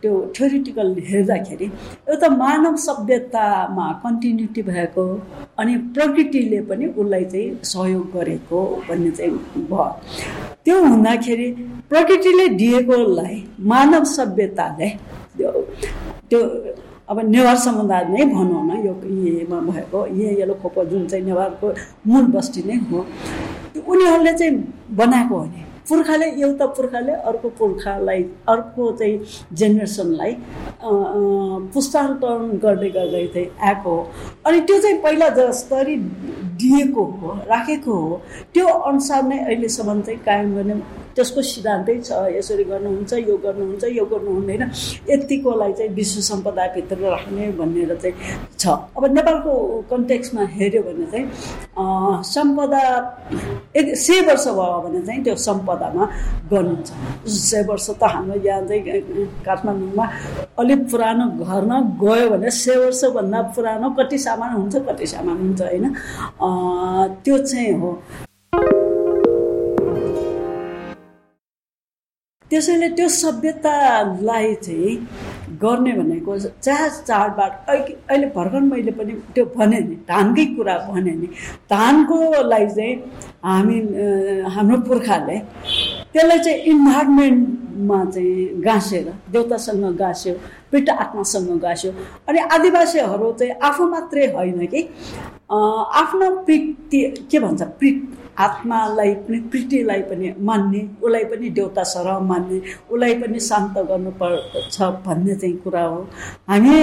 त्यो 0.04 0.14
थ्योरिटिकल 0.36 0.88
हेर्दाखेरि 1.10 1.66
एउटा 2.12 2.30
मानव 2.36 2.76
सभ्यतामा 2.86 3.88
कन्टिन्युटी 4.04 4.62
भएको 4.70 5.06
अनि 5.60 5.76
प्रकृतिले 5.96 6.60
पनि 6.70 6.86
उसलाई 6.86 7.26
चाहिँ 7.26 7.48
सहयोग 7.64 8.12
गरेको 8.16 8.60
भन्ने 8.90 9.12
चाहिँ 9.12 9.32
भयो। 9.72 9.88
त्यो 10.66 10.84
हुँदाखेरि 10.84 11.50
प्रकृतिले 11.90 12.48
दिएकोलाई 12.60 13.44
मानव 13.72 14.04
सभ्यताले 14.18 14.90
त्यो 15.40 16.42
अब 17.10 17.20
नेवार 17.30 17.58
समुदाय 17.64 18.04
नै 18.10 18.26
भनौँ 18.26 18.64
न 18.68 18.86
यो 18.86 18.94
यहीमा 19.26 19.60
भएको 19.72 20.06
यही 20.20 20.54
खोपो 20.62 20.86
जुन 20.92 21.08
चाहिँ 21.08 21.26
नेवारको 21.26 21.74
मूल 22.08 22.26
बस्ती 22.36 22.64
नै 22.68 22.78
हो 22.92 23.06
उनीहरूले 23.88 24.34
चाहिँ 24.34 24.56
बनाएको 25.00 25.38
हो 25.38 25.46
नि। 25.46 25.62
पुर्खाले 25.90 26.26
एउटा 26.42 26.66
पुर्खाले 26.76 27.12
अर्को 27.30 27.50
पुर्खालाई 27.60 28.24
अर्को 28.50 28.92
चाहिँ 29.00 29.20
जेनेरेसनलाई 29.54 30.36
पुस्तान्तरण 31.74 32.58
गर्दै 32.64 32.90
गर्दै 32.90 33.26
चाहिँ 33.34 33.50
आएको 33.70 33.90
हो। 33.90 34.08
अनि 34.48 34.60
त्यो 34.68 34.80
चाहिँ 34.82 34.98
पहिला 35.02 35.30
जसरी 35.38 35.96
दिएको 36.64 37.04
हो 37.04 37.34
राखेको 37.50 37.94
हो। 37.94 38.22
त्यो 38.54 38.68
अनुसार 38.68 39.24
नै 39.24 39.40
अहिलेसम्म 39.40 40.02
चाहिँ 40.02 40.20
कायम 40.26 40.56
गर्ने 40.56 40.76
त्यसको 41.16 41.42
सिद्धान्तै 41.42 41.96
छ 42.02 42.12
यसरी 42.38 42.64
गर्नुहुन्छ 42.72 43.14
यो 43.30 43.36
गर्नुहुन्छ 43.46 43.84
यो 43.98 44.06
गर्नु 44.12 44.32
हुँदैन 44.34 44.64
यतिकोलाई 45.10 45.74
चाहिँ 45.78 45.92
विश्व 45.94 46.22
सम्पदाभित्र 46.32 46.98
राख्ने 47.14 47.52
भनेर 47.60 47.96
चाहिँ 48.02 48.16
छ। 48.60 48.66
अब 48.98 49.04
नेपालको 49.14 49.52
कन्टेक्समा 49.92 50.44
हेऱ्यो 50.58 50.82
भने 50.84 51.06
चाहिँ 51.12 51.26
सम्पदा 52.34 52.82
एक 53.80 53.88
सय 54.06 54.22
वर्ष 54.28 54.48
भयो 54.58 54.80
भने 54.86 55.02
चाहिँ 55.06 55.24
त्यो 55.24 55.36
सम्पदामा 55.48 56.04
गर्नुहुन्छ। 56.52 56.90
सय 57.30 57.62
वर्ष 57.70 57.90
त 58.02 58.04
हाम्रो 58.14 58.40
यहाँ 58.48 58.62
चाहिँ 58.68 59.28
काठमाडौँमा 59.46 60.06
अलिक 60.60 60.82
पुरानो 60.92 61.26
घरमा 61.46 61.78
गयो 62.04 62.30
भने 62.30 62.50
सय 62.52 62.76
वर्षभन्दा 62.86 63.42
पुरानो 63.56 63.90
कति 64.00 64.18
सामान 64.18 64.52
हुन्छ 64.56 64.76
कति 64.90 65.06
सामान 65.14 65.38
हुन्छ 65.38 65.62
होइन? 65.62 65.86
त्यो 67.24 67.38
चाहिँ 67.38 67.74
हो। 67.80 67.92
त्यसैले 72.54 72.88
त्यो 72.94 73.08
सभ्यतालाई 73.10 74.54
चाहिँ 74.66 74.94
गर्ने 75.62 75.92
भनेको 75.98 76.38
चाह 76.38 76.88
चाडबाड 77.02 77.52
अहिले 77.70 78.28
भर्खर 78.36 78.62
मैले 78.70 78.92
पनि 78.94 79.14
त्यो 79.34 79.46
भने 79.58 79.80
नि 79.90 79.96
धानकै 80.06 80.46
कुरा 80.54 80.78
भने 80.90 81.14
नि 81.22 81.28
धानकोलाई 81.74 82.68
चाहिँ 82.78 82.96
हामी 83.46 83.78
हाम्रो 84.56 84.78
पुर्खाले 84.86 85.38
त्यसलाई 86.14 86.40
चाहिँ 86.46 86.60
इन्भाइरोमेन्टमा 86.72 88.00
चाहिँ 88.14 88.62
गाँसेर 88.62 89.08
देउतासँग 89.34 89.86
गाँस्यो 89.98 90.34
पिट 90.72 90.90
आत्मासँग 90.90 91.50
गाँस्यो। 91.62 91.92
अनि 92.30 92.40
आदिवासीहरू 92.54 93.32
चाहिँ 93.40 93.54
आफू 93.70 93.90
मात्रै 93.90 94.28
होइन 94.34 94.66
कि 94.74 94.82
आफ्नो 95.52 96.30
प्रिति 96.46 97.02
के 97.32 97.40
भन्छ? 97.40 97.62
प्रिट 97.80 97.98
आत्मालाई 98.40 99.14
पनि 99.26 99.40
प्रीतिलाई 99.52 100.02
पनि 100.10 100.34
मान्ने 100.42 100.80
उसलाई 101.04 101.24
पनि 101.32 101.50
देउता 101.58 101.84
सरह 101.84 102.20
मान्ने 102.30 102.58
उसलाई 102.90 103.14
पनि 103.22 103.40
शान्त 103.40 103.78
गर्नुपर्छ 103.90 104.82
भन्ने 105.06 105.36
चाहिँ 105.36 105.58
कुरा 105.64 105.84
हो। 105.84 106.00
हामी 106.50 106.78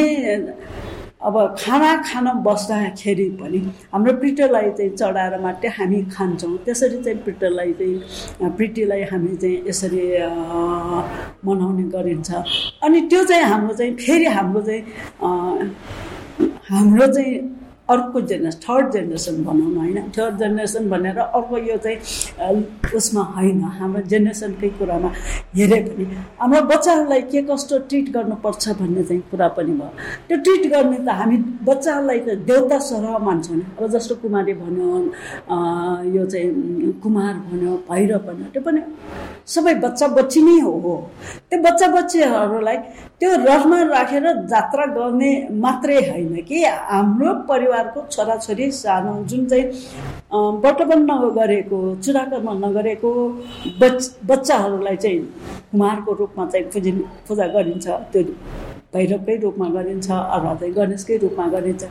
अब 1.21 1.37
खाना 1.59 1.91
खान 2.03 2.27
बस्दाखेरि 2.45 3.29
पनि 3.41 3.59
हाम्रो 3.93 4.13
प्रिटलाई 4.21 4.71
चाहिँ 4.71 4.91
चढाएर 4.97 5.35
मात्रै 5.41 5.71
हामी 5.79 6.03
खान्छौँ। 6.15 6.57
त्यसरी 6.65 7.03
चाहिँ 7.03 7.19
प्रिटलाई 7.25 7.73
चाहिँ 7.81 8.51
प्रिटीलाई 8.57 9.03
हामी 9.11 9.37
चाहिँ 9.37 9.57
यसरी 9.69 10.03
मनाउने 11.45 11.85
गरिन्छ। 11.95 12.31
अनि 12.85 13.01
त्यो 13.11 13.25
चाहिँ 13.25 13.45
हाम्रो 13.45 13.75
चाहिँ 13.75 13.95
फेरि 13.97 14.27
हाम्रो 14.37 14.61
चाहिँ 14.63 14.83
हाम्रो 16.71 17.07
चाहिँ 17.07 17.39
अर्को 17.91 18.21
जेनेरेसन 18.21 18.59
थर्ड 18.65 18.93
जेनेरेसन 18.93 19.43
भनौँ 19.45 19.71
न 19.71 19.77
होइन? 19.77 19.99
थर्ड 20.17 20.39
जेनेरेसन 20.39 20.89
भनेर 20.91 21.19
अर्को 21.19 21.59
यो 21.59 21.77
चाहिँ 21.85 21.99
उसमा 22.97 23.23
होइन 23.37 23.63
हाम्रो 23.79 24.03
जेनेरेसनकै 24.13 24.69
कुरामा 24.79 25.09
हेरे 25.57 25.81
पनि। 25.89 26.05
हाम्रो 26.41 26.61
बच्चाहरूलाई 26.73 27.23
के 27.33 27.43
कस्तो 27.51 27.79
ट्रिट 27.91 28.13
गर्नुपर्छ 28.15 28.69
भन्ने 28.81 29.03
चाहिँ 29.05 29.23
कुरा 29.31 29.49
पनि 29.57 29.73
भयो। 29.81 29.91
त्यो 30.29 30.37
ट्रिट 30.45 30.71
गर्ने 30.73 30.99
त 30.99 31.09
हामी 31.21 31.37
बच्चाहरूलाई 31.67 32.21
त 32.21 32.39
देउता 32.47 32.79
सरह 32.89 33.19
मान्छौँ 33.27 33.61
अब 33.79 33.87
जस्तो 33.95 34.15
कुमारी 34.23 34.55
भन्यो 34.63 34.89
यो 36.15 36.25
चाहिँ 36.27 36.93
कुमार 37.03 37.35
भन्यो 37.51 37.73
भैरव 37.91 38.19
भन्यो 38.27 38.47
त्यो 38.53 38.63
पनि 38.63 38.81
सबै 39.47 39.75
बच्चा 39.85 40.07
बच्ची 40.17 40.41
नै 40.43 40.59
हो। 40.61 40.95
त्यो 41.51 41.59
बच्चा 41.63 41.87
बच्चीहरूलाई 41.97 42.79
त्यो 43.21 43.31
रथमा 43.37 43.79
राखेर 43.85 44.27
जात्रा 44.49 44.85
गर्ने 44.97 45.31
मात्रै 45.63 45.97
होइन 46.09 46.35
कि? 46.49 46.59
हाम्रो 46.89 47.33
परिवारको 47.49 48.01
छोराछोरी 48.11 48.71
सानो 48.73 49.13
जुन 49.29 49.45
चाहिँ 49.47 49.65
वर्तमान 50.65 51.01
नगरेको 51.11 51.79
चुराकर्म 52.05 52.49
नगरेको 52.65 53.11
बच 53.81 53.99
बच्चाहरूलाई 54.25 54.97
चाहिँ 54.97 55.21
कुमारको 55.73 56.13
रूपमा 56.21 56.47
चाहिँ 56.53 56.67
पूजिन 56.73 56.99
पूजा 57.29 57.47
गरिन्छ। 57.55 57.87
त्यो 58.13 58.23
भैरवकै 58.95 59.37
रूपमा 59.45 59.69
गरिन्छ 59.77 60.09
अथवा 60.11 60.55
चाहिँ 60.61 60.73
गणेशकै 60.75 61.17
रूपमा 61.25 61.47
गरिन्छ। 61.55 61.83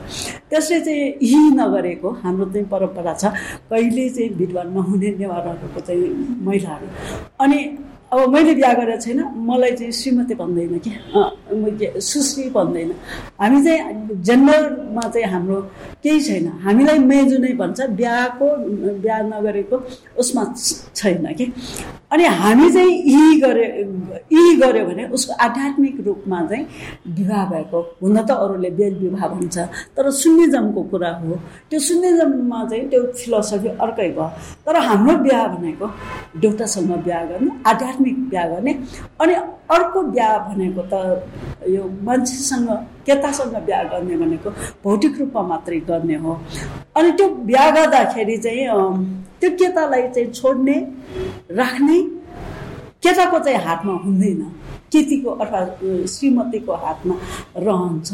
त्यसले 0.50 0.80
चाहिँ 0.82 1.06
यही 1.30 1.50
नगरेको 1.62 2.10
हाम्रो 2.24 2.46
चाहिँ 2.54 2.68
परम्परा 2.74 3.14
छ। 3.22 3.24
कहिले 3.70 4.10
चाहिँ 4.10 4.30
विधवा 4.40 4.64
नहुने 4.74 5.10
नेवारहरूको 5.20 5.80
चाहिँ 5.88 6.10
महिलाहरू। 6.48 6.88
अनि 7.44 7.60
अब 8.12 8.30
मैले 8.34 8.54
बिहा 8.56 8.74
गरेको 8.74 9.02
छैन 9.02 9.20
मलाई 9.50 9.72
चाहिँ 9.78 9.92
श्रीमती 9.92 10.34
भन्दैन 10.36 10.78
कि। 10.82 12.02
सुश्री 12.02 12.50
भन्दैन। 12.50 12.92
हामी 13.42 13.64
चाहिँ 13.66 14.22
जेन्डरमा 14.26 15.02
चाहिँ 15.14 15.28
हाम्रो 15.30 15.62
केही 16.04 16.20
छैन। 16.22 16.48
हामीलाई 16.66 17.00
मेजु 17.06 17.38
नै 17.38 17.54
भन्छ 17.62 17.80
बिहाको 18.02 18.48
बिहा 19.06 19.20
नगरेको 19.30 19.78
उसमा 20.18 20.44
छैन 20.96 21.26
कि। 21.38 21.46
अनि 22.12 22.24
हामी 22.26 22.72
चाहिँ 22.74 22.94
यी 23.14 23.40
गरे 23.42 23.66
यी 24.34 24.56
गऱ्यो 24.58 24.86
भने 24.86 25.06
उसको 25.14 25.34
आध्यात्मिक 25.46 26.00
रूपमा 26.06 26.40
चाहिँ 26.50 26.66
विवाह 27.14 27.46
भएको 27.52 27.80
हुन 28.02 28.18
त 28.26 28.32
अरूले 28.32 28.70
बेल 28.74 28.94
विवाह 29.06 29.28
भन्छ 29.28 29.58
तर 29.94 30.10
सुन्निजमको 30.10 30.82
कुरा 30.90 31.12
हो। 31.22 31.38
त्यो 31.70 31.80
सुन्निजममा 31.80 32.60
चाहिँ 32.70 32.90
त्यो 32.90 33.02
फिलोसफी 33.14 33.70
अर्कै 33.78 34.10
भयो। 34.18 34.28
तर 34.66 34.76
हाम्रो 34.82 35.18
बिहा 35.22 35.48
भनेको 35.54 35.86
देउतासँग 36.42 36.92
बिहा 37.06 37.24
गर्ने 37.30 37.52
आध्यात्मिक 37.70 37.98
बिहा 38.00 38.46
गर्ने। 38.48 38.74
अनि 39.22 39.34
अर्को 39.76 40.02
बिहा 40.14 40.38
भनेको 40.48 40.82
त 40.92 40.94
यो 41.70 41.84
मान्छेसँग 42.04 42.70
केटासँग 43.06 43.56
बिहा 43.66 43.84
गर्ने 43.92 44.16
भनेको 44.18 44.50
भौतिक 44.84 45.20
रूपमा 45.20 45.42
मात्रै 45.48 45.80
गर्ने 45.90 46.16
हो। 46.24 46.34
अनि 46.98 47.12
त्यो 47.18 47.28
बिहा 47.50 47.70
गर्दाखेरि 47.72 48.38
चाहिँ 48.38 48.68
त्यो 49.40 49.50
केटालाई 49.60 50.08
चाहिँ 50.16 50.32
छोड्ने 50.32 50.76
राख्ने 51.52 51.98
केटाको 53.04 53.40
चाहिँ 53.40 53.60
हातमा 53.66 53.94
हुँदैन। 54.06 54.42
केटीको 54.92 55.30
अथवा 55.30 55.60
श्रीमतीको 56.14 56.74
हातमा 56.74 57.16
रहन्छ। 57.58 58.10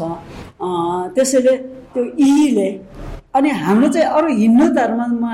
त्यसैले 1.15 1.55
त्यो 1.93 2.03
यीले 2.19 2.69
अनि 3.35 3.49
हाम्रो 3.63 3.87
चाहिँ 3.93 4.07
अरू 4.07 4.27
हिन्दू 4.35 4.67
धर्ममा 4.75 5.33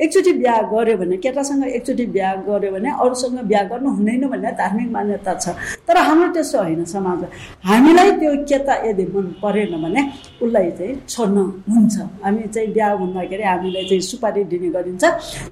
एकचोटि 0.00 0.32
बिहा 0.40 0.56
गऱ्यो 0.72 0.96
भने 0.98 1.16
केटासँग 1.24 1.64
एकचोटि 1.68 2.06
बिहा 2.14 2.34
गऱ्यो 2.48 2.70
भने 2.72 2.90
अरूसँग 3.02 3.38
बिहा 3.50 3.62
गर्नु 3.70 3.90
हुँदैन 3.96 4.26
भन्ने 4.30 4.50
धार्मिक 4.60 4.90
मान्यता 4.92 5.34
छ। 5.34 5.54
तर 5.88 5.96
हाम्रो 5.98 6.28
त्यस्तो 6.34 6.58
होइन 6.58 6.84
समाज 6.94 7.24
हामीलाई 7.66 8.10
त्यो 8.20 8.32
केटा 8.50 8.74
यदि 8.88 9.04
मन 9.14 9.26
परेन 9.42 9.72
भने 9.82 10.00
उसलाई 10.42 10.70
चाहिँ 10.78 10.94
छोड्न 11.08 11.38
हुन्छ। 11.68 11.96
हामी 12.24 12.42
चाहिँ 12.54 12.68
बिहा 12.72 12.90
हुँदाखेरि 13.00 13.42
हामीलाई 13.42 13.84
चाहिँ 13.88 14.00
सुपारी 14.10 14.44
दिने 14.52 14.68
गरिन्छ। 14.70 15.04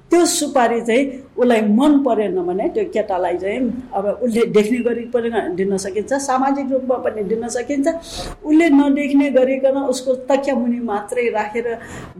त्यो 0.09 0.25
सुपारी 0.25 0.81
चाहिँ 0.81 1.03
उसलाई 1.37 1.61
मन 1.79 1.99
परेन 2.05 2.39
भने 2.47 2.67
त्यो 2.75 2.83
केटालाई 2.93 3.37
चाहिँ 3.37 3.59
अब 3.95 4.05
उसले 4.23 4.45
देख्ने 4.55 4.79
गरी 4.87 5.03
पनि 5.13 5.29
दिन 5.55 5.77
सकिन्छ 5.77 6.13
सामाजिक 6.29 6.71
रूपमा 6.71 6.97
पनि 7.05 7.23
दिन 7.31 7.47
सकिन्छ। 7.49 7.87
उसले 8.39 8.69
नदेख्ने 8.69 9.29
गरिकन 9.31 9.77
उसको 9.91 10.15
तकिया 10.29 10.55
मुनि 10.55 10.79
मात्रै 10.89 11.29
राखेर 11.29 11.67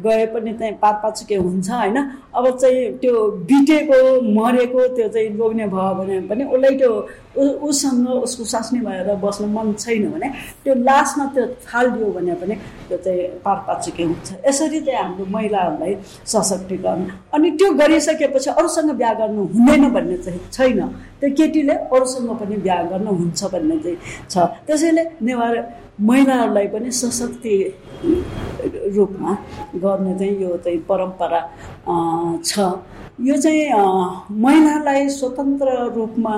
गए 0.06 0.26
पनि 0.34 0.54
चाहिँ 0.60 0.74
पारपाचुके 0.82 1.36
हुन्छ 1.36 1.70
होइन 1.72 1.98
अब 2.36 2.46
चाहिँ 2.58 2.92
त्यो 3.02 3.16
बिटेको 3.50 4.00
मरेको 4.40 4.88
त्यो 4.96 5.08
चाहिँ 5.08 5.30
लोग्ने 5.38 5.68
भयो 5.68 5.94
भने 6.00 6.20
पनि 6.30 6.44
उसलाई 6.44 6.76
त्यो 6.78 6.94
उसँग 7.40 8.08
उसको 8.10 8.44
सास्नी 8.54 8.80
भएर 8.86 9.16
बस्नु 9.24 9.48
मन 9.48 9.74
छैन 9.80 10.10
भने 10.12 10.28
त्यो 10.64 10.74
लास्टमा 10.84 11.26
त्यो 11.36 11.46
फालिदियो 11.66 12.08
भने 12.16 12.34
पनि 12.42 12.56
त्यो 12.90 12.98
चाहिँ 12.98 13.28
पारपाचुके 13.46 14.04
हुन्छ। 14.04 14.28
यसरी 14.48 14.80
चाहिँ 14.82 15.00
हाम्रो 15.00 15.26
महिलाहरूलाई 15.36 15.96
सशक्तिकरण 16.26 17.06
अनि 17.34 17.52
त्यो 17.60 17.72
गरिसकेपछि 17.82 18.50
अरूसँग 18.50 18.92
बिहा 19.00 19.14
गर्नु 19.22 19.44
हुँदैन 19.54 19.90
भन्ने 19.94 20.18
चाहिँ 20.18 20.40
छैन। 20.52 20.82
त्यो 21.20 21.30
केटीले 21.38 21.74
अरूसँग 21.96 22.30
पनि 22.40 22.56
बिहा 22.66 22.82
गर्नु 22.92 23.12
हुन्छ 23.20 23.44
भन्ने 23.54 23.78
चाहिँ 23.84 23.98
छ। 24.30 24.36
त्यसैले 24.68 25.04
नेवार 25.22 25.56
महिलाहरूलाई 26.10 26.68
पनि 26.74 26.92
सशक्ति 26.92 27.56
रूपमा 28.96 29.38
गर्ने 29.76 30.18
चाहिँ 30.20 30.42
यो 30.42 30.58
चाहिँ 30.58 30.80
परम्परा 30.90 31.42
छ। 32.46 32.60
यो 33.22 33.38
चाहिँ 33.38 33.64
महिलालाई 34.42 35.10
स्वतन्त्र 35.10 35.68
रूपमा 35.96 36.36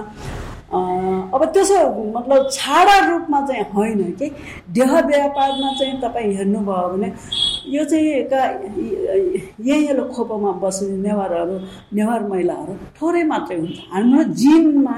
अब 0.71 1.41
त्यसो 1.53 1.77
मतलब 2.15 2.47
छाडा 2.51 2.97
रूपमा 3.07 3.39
चाहिँ 3.47 3.63
होइन 3.75 4.11
कि? 4.19 4.29
देह 4.71 4.91
व्यापारमा 4.99 5.71
चाहिँ 5.79 5.99
तपाईँ 6.01 6.33
हेर्नुभयो 6.35 6.87
भने 6.93 7.09
यो 7.69 7.83
चाहिँ 7.85 8.23
का 8.31 8.41
यहीँलो 9.65 10.03
खोपोमा 10.13 10.51
बस्ने 10.61 10.97
नेवारहरू 10.97 11.55
नेवार 11.93 12.21
महिलाहरू 12.27 12.73
थोरै 12.97 13.23
मात्रै 13.23 13.57
हुन्छ। 13.57 13.77
हाम्रो 13.93 14.23
जिनमा 14.41 14.95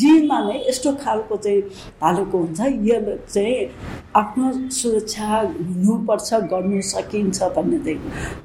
जिनमा 0.00 0.38
नै 0.46 0.56
यस्तो 0.68 0.92
खालको 1.04 1.36
चाहिँ 1.36 1.60
हालेको 2.02 2.38
हुन्छ। 2.38 2.60
यो 2.88 3.00
चाहिँ 3.28 3.56
आफ्नो 4.16 4.46
सुरक्षा 4.78 5.28
हुनुपर्छ 5.76 6.28
गर्नु 6.52 6.80
सकिन्छ 6.92 7.42
भन्ने 7.56 7.78
चाहिँ 7.84 8.00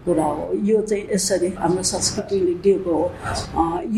कुरा 0.06 0.25
हो। 0.25 0.49
यो 0.69 0.82
चाहिँ 0.82 1.08
यसरी 1.13 1.49
हाम्रो 1.60 1.84
संस्कृतिले 1.84 2.54
दिएको 2.63 2.93
हो। 2.93 3.06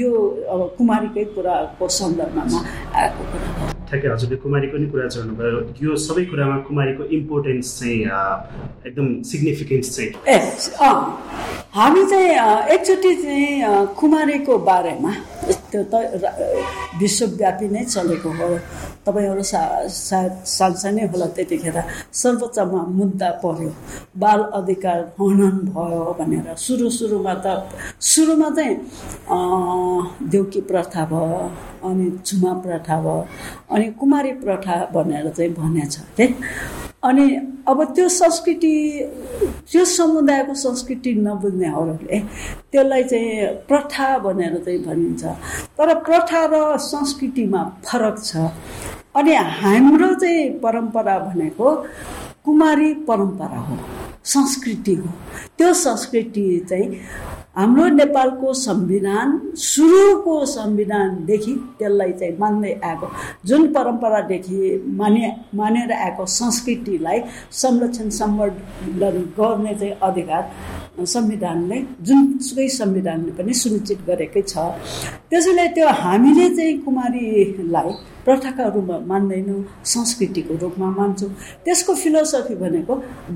यो 0.02 0.12
अब 0.52 0.62
कुमारीकै 0.78 1.26
कुराको 1.34 1.88
सन्दर्भमा 2.00 2.60
आएको 3.02 3.24
कुरा 3.32 3.50
हो। 3.58 3.77
ठ्याक्कै 3.89 4.10
हजुरले 4.13 4.38
कुमारीको 4.43 4.78
नि 4.78 4.88
कुरा 4.91 5.08
चढ्नुभयो। 5.15 5.60
यो 5.84 5.95
सबै 6.06 6.23
कुरामा 6.32 6.58
कुमारीको 6.67 7.04
इम्पोर्टेन्स 7.17 7.67
चाहिँ 7.80 8.00
एकदम 8.88 9.08
सिग्निफिकेन्स 9.32 9.88
चाहिँ 9.95 10.10
ए 10.28 10.38
हामी 11.78 12.04
चाहिँ 12.12 12.30
एकचोटि 12.76 13.12
चाहिँ 13.23 13.86
कुमारीको 14.00 14.58
बारेमा 14.69 15.12
त्यो 15.72 15.84
त 15.92 15.96
विश्वव्यापी 17.02 17.68
नै 17.76 17.84
चलेको 17.86 18.30
हो। 18.40 18.50
तपाईँहरू 19.06 19.44
सा 19.44 19.62
सायद 19.88 20.34
सानसानै 20.58 21.06
होला 21.12 21.28
त्यतिखेर 21.36 21.78
सर्वोच्चमा 22.22 22.82
मुद्दा 23.00 23.30
पर्यो 23.44 23.72
बाल 24.24 24.42
अधिकार 24.60 25.00
हनन 25.20 25.56
भयो 25.76 26.04
भनेर 26.20 26.56
सुरु 26.66 26.90
सुरुमा 26.98 27.34
त 27.46 27.46
सुरुमा 28.12 28.50
चाहिँ 28.58 28.76
देउकी 30.32 30.62
प्रथा 30.72 31.06
भयो 31.12 31.40
अनि 31.88 32.06
झुमा 32.26 32.54
प्रथा 32.66 32.96
भयो 33.06 33.20
अनि 33.76 33.86
कुमारी 34.00 34.32
प्रथा 34.44 34.76
भनेर 34.96 35.30
चाहिँ 35.38 35.54
भनेछ 35.54 35.98
के 36.18 36.26
अनि 37.04 37.26
अब 37.68 37.84
त्यो 37.96 38.08
संस्कृति 38.10 38.74
त्यो 39.72 39.84
समुदायको 39.86 40.54
संस्कृति 40.54 41.14
नबुझ्नेहरूले 41.14 42.20
त्यसलाई 42.72 43.04
चाहिँ 43.04 43.48
प्रथा 43.68 44.18
भनेर 44.26 44.58
चाहिँ 44.66 44.80
भनिन्छ। 44.86 45.24
तर 45.78 45.94
प्रथा 46.04 46.42
र 46.54 46.78
संस्कृतिमा 46.78 47.64
फरक 47.86 48.18
छ। 48.24 48.50
अनि 49.16 49.34
हाम्रो 49.34 50.14
चाहिँ 50.14 50.50
परम्परा 50.60 51.18
भनेको 51.20 51.76
कुमारी 52.46 52.94
परम्परा 53.08 53.60
हो 53.60 53.78
संस्कृति 54.26 54.94
हो। 54.96 55.10
त्यो 55.58 55.74
संस्कृति 55.74 56.46
चाहिँ 56.70 56.88
हाम्रो 57.58 57.88
नेपालको 57.89 58.54
संविधान 58.54 59.30
सुरुको 59.58 60.34
संविधानदेखि 60.46 61.54
त्यसलाई 61.80 62.12
चाहिँ 62.20 62.36
मान्दै 62.39 62.74
आएको 62.86 63.08
जुन 63.50 63.65
परम्परादेखि 63.74 64.58
माने 65.00 65.32
मानेर 65.58 65.91
आएको 65.93 66.26
संस्कृतिलाई 66.34 67.22
संरक्षण 67.62 68.10
सम्वर्धन 68.20 69.17
गर्ने 69.39 69.74
चाहिँ 69.76 69.93
अधिकार 70.08 71.06
संविधानले 71.06 71.78
जुनसुकै 72.08 72.67
संविधानले 72.78 73.32
पनि 73.38 73.54
सुनिश्चित 73.54 74.06
गरेकै 74.08 74.41
छ। 74.41 74.58
त्यसैले 75.30 75.67
त्यो 75.76 75.88
हामीले 76.04 76.50
चाहिँ 76.56 76.78
कुमारीलाई 76.86 77.91
प्रथाका 78.28 78.68
रूपमा 78.76 78.98
मान्दैनौँ 79.08 79.60
संस्कृतिको 79.88 80.56
रूपमा 80.62 80.88
मान्छौँ। 80.92 81.30
त्यसको 81.66 81.94
फिलोसफी 81.96 82.56
भनेको 82.56 82.94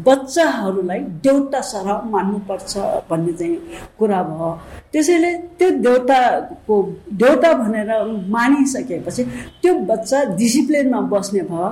बच्चाहरूलाई 0.08 0.99
देउता 1.23 1.62
सरह 1.71 2.01
मान्नुपर्छ 2.12 2.77
भन्ने 3.10 3.34
चाहिँ 3.39 3.56
कुरा 3.99 4.21
भयो। 4.23 4.49
त्यसैले 4.91 5.32
त्यो 5.60 5.69
देउताको 5.80 6.75
देउता 7.21 7.54
भनेर 7.62 7.89
मानिसकेपछि 8.36 9.23
त्यो 9.62 9.73
बच्चा 9.88 10.23
डिसिप्लिनमा 10.36 11.01
बस्ने 11.13 11.41
भयो। 11.47 11.69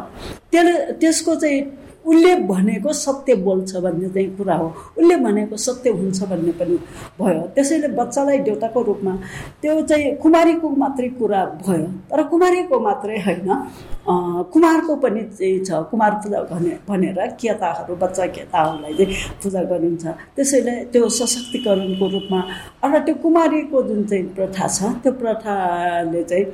त्यसले 0.52 0.74
त्यसको 1.02 1.36
चाहिँ 1.36 1.60
उसले 2.06 2.36
भनेको 2.48 2.94
सत्य 2.94 3.36
बोल्छ 3.46 3.76
भन्ने 3.76 4.10
चाहिँ 4.10 4.30
कुरा 4.38 4.56
हो। 4.56 4.68
उसले 4.98 5.16
भनेको 5.16 5.58
सत्य 5.58 5.90
हुन्छ 5.90 6.24
भन्ने 6.30 6.52
पनि 6.60 6.78
भयो। 7.20 7.42
त्यसैले 7.56 7.88
बच्चालाई 8.00 8.38
देउताको 8.48 8.82
रूपमा 8.82 9.14
त्यो 9.62 9.82
चाहिँ 9.82 10.16
कुमारीको 10.24 10.70
मात्रै 10.70 11.10
कुरा 11.20 11.44
भयो। 11.68 11.88
तर 12.10 12.24
कुमारीको 12.32 12.80
मात्रै 12.80 13.18
होइन। 13.26 13.50
कुमारको 14.54 14.96
पनि 14.96 15.22
चाहिँ 15.38 15.60
छ। 15.66 15.70
कुमार 15.92 16.12
पूजा 16.24 16.40
भने 16.52 16.78
भनेर 16.88 17.20
केताहरू 17.40 17.96
बच्चा 17.96 18.26
केताहरूलाई 18.36 18.94
चाहिँ 18.94 19.16
पूजा 19.44 19.62
गरिन्छ। 19.72 20.06
त्यसैले 20.36 20.76
त्यो 20.92 21.10
सशक्तिकरणको 21.10 22.06
रूपमा 22.10 22.40
अर्थात् 22.84 23.06
त्यो 23.06 23.16
कुमारीको 23.24 23.84
जुन 23.84 24.04
चाहिँ 24.10 24.26
प्रथा 24.36 24.68
छ 24.68 24.80
त्यो 25.04 25.12
प्रथाले 25.20 26.24
चाहिँ 26.24 26.46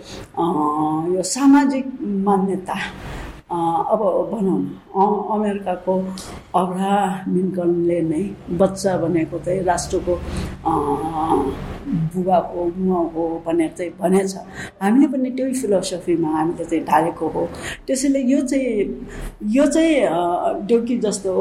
यो 1.15 1.23
सामाजिक 1.23 1.85
मान्यता 2.27 2.75
अब 3.49 4.01
भनौँ 4.31 4.59
अमेरिकाको 5.35 5.93
अब्रा 6.59 6.93
लिङ्कनले 7.29 7.99
नै 8.01 8.23
बच्चा 8.57 8.95
भनेको 8.97 9.39
चाहिँ 9.45 9.61
राष्ट्रको 9.63 10.13
बुबाको 12.13 12.65
मुवा 12.77 12.99
हो 13.13 13.23
भनेर 13.45 13.71
चाहिँ 13.77 13.91
भनेछ। 14.01 14.35
हामीले 14.81 15.07
पनि 15.07 15.29
त्यही 15.37 15.53
फिलोसफीमा 15.61 16.29
हामीले 16.37 16.65
चाहिँ 16.65 16.83
ढालेको 16.85 17.27
हो। 17.29 17.47
त्यसैले 17.87 18.21
यो 18.31 18.41
चाहिँ 18.41 18.81
यो 19.55 19.65
चाहिँ 19.65 20.65
डोकी 20.65 20.97
जस्तो 21.05 21.31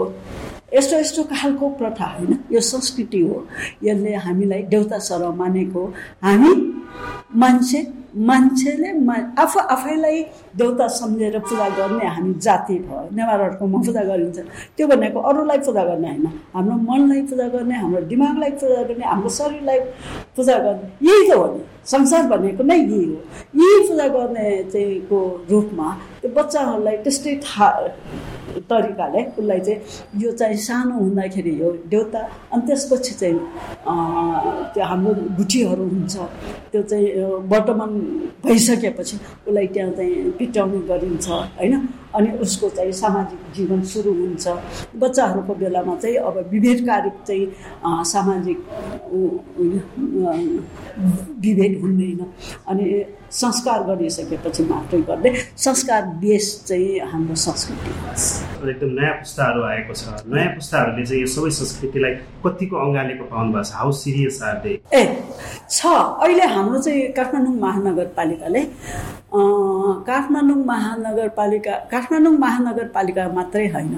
यस्तो 0.75 0.97
यस्तो 0.99 1.23
खालको 1.33 1.69
प्रथा 1.81 2.05
होइन 2.05 2.39
यो 2.53 2.61
संस्कृति 2.61 3.21
हो। 3.21 3.47
यसले 3.85 4.15
हामीलाई 4.29 4.63
देउता 4.69 4.99
सर 5.09 5.29
मानेको। 5.41 5.83
हामी 6.23 6.53
मान्छे 7.41 7.81
मान्छेले 8.17 8.89
आफू 9.43 9.59
आफैलाई 9.59 10.23
देउता 10.57 10.87
सम्झेर 10.89 11.39
पूजा 11.39 11.69
गर्ने 11.69 12.07
हामी 12.07 12.35
जाति 12.35 12.75
भयो। 12.75 13.09
नेवारहरूकोमा 13.17 13.79
पूजा 13.87 14.03
गरिन्छ। 14.03 14.39
त्यो 14.77 14.87
भनेको 14.87 15.21
अरूलाई 15.21 15.59
पूजा 15.59 15.85
गर्ने 15.85 16.09
होइन। 16.09 16.27
हाम्रो 16.55 16.75
मनलाई 16.75 17.23
पूजा 17.23 17.49
गर्ने 17.49 17.75
हाम्रो 17.75 18.01
दिमागलाई 18.01 18.51
पूजा 18.51 18.83
गर्ने 18.83 19.05
हाम्रो 19.05 19.29
शरीरलाई 19.29 19.79
पूजा 20.37 20.59
गर्ने। 20.59 21.11
यही 21.11 21.31
त 21.31 21.35
हो 21.35 21.47
नि। 21.47 21.61
संसार 21.85 22.23
भनेको 22.29 22.63
नै 22.63 22.79
यही 22.79 23.05
हो। 23.05 23.21
यही 23.61 23.89
पूजा 23.89 24.09
गर्ने 24.09 24.63
चाहिँ 24.63 25.01
को 25.01 25.47
रूपमा 25.51 25.97
त्यो 26.23 26.31
बच्चाहरूलाई 26.31 26.97
त्यस्तै 26.97 27.37
थाहा 27.37 27.71
तरिकाले 28.71 29.21
उसलाई 29.39 29.61
चाहिँ 29.67 29.79
यो 30.23 30.33
चाहिँ 30.33 30.57
सानो 30.67 30.95
हुँदाखेरि 30.99 31.53
यो 31.61 31.71
देउता 31.91 32.21
अनि 32.53 32.63
त्यसपछि 32.67 33.15
चाहिँ 33.21 33.39
त्यो 34.75 34.85
हाम्रो 34.91 35.13
गुठीहरू 35.39 35.85
हुन्छ 35.85 36.17
त्यो 36.73 36.83
चाहिँ 36.83 37.07
वर्तमान 37.53 37.91
भइसकेपछि 38.45 39.17
उसलाई 39.17 39.67
त्यहाँ 39.75 39.93
चाहिँ 39.93 40.31
पिटाउने 40.39 40.79
गरिन्छ 40.89 41.29
होइन? 41.29 41.75
अनि 42.15 42.31
उसको 42.39 42.69
चाहिँ 42.71 42.93
सामाजिक 42.93 43.39
जीवन 43.57 43.81
सुरु 43.91 44.13
हुन्छ। 44.15 44.47
बच्चाहरूको 45.03 45.55
बेलामा 45.55 45.95
चाहिँ 46.03 46.17
अब 46.17 46.37
विभेदकारी 46.51 47.11
चाहिँ 47.27 48.05
सामाजिक 48.07 48.59
विभेद 51.45 51.81
हुँदैन। 51.83 52.21
अनि 52.69 52.85
संस्कार 53.35 53.83
गरिसकेपछि 53.87 54.63
मात्रै 54.65 55.01
गर्दै 55.11 55.31
संस्कार 55.59 56.03
बेस 56.23 56.47
चाहिँ 56.69 56.99
हाम्रो 57.13 57.35
संस्कृति 57.45 57.91
एकदम 58.71 58.91
नयाँ 58.99 59.15
पुस्ताहरू 59.23 59.63
आएको 59.71 59.95
छ। 59.95 60.23
नयाँ 60.35 60.55
पुस्ताहरूले 60.55 61.05
चाहिँ 61.07 61.21
यो 61.21 61.29
सबै 61.35 61.51
संस्कृतिलाई 61.59 62.15
कतिको 62.45 62.77
अँगालेको 62.85 63.25
पाउनु 63.33 63.53
भएको 63.53 63.65
छ? 63.65 63.73
How 63.75 63.91
serious 64.03 64.43
are 64.43 64.57
they 64.65 64.73
a 64.95 65.03
छ। 65.71 65.87
अहिले 66.25 66.47
हाम्रो 66.55 66.79
चाहिँ 66.87 67.03
काठमाडौँ 67.19 67.55
महानगरपालिकाले 67.67 68.63
काठमाडौँ 69.35 70.57
महानगरपालिका 70.65 71.75
काठमाडौँ 71.91 72.33
महानगरपालिका 72.39 73.25
मात्रै 73.35 73.67
होइन। 73.75 73.95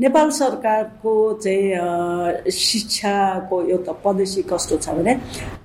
नेपाल 0.00 0.30
सरकारको 0.30 1.12
चाहिँ 1.42 2.50
शिक्षाको 2.50 3.56
एउटा 3.62 3.92
पलिसी 4.04 4.42
कस्तो 4.50 4.76
छ 4.78 4.94
भने 4.94 5.12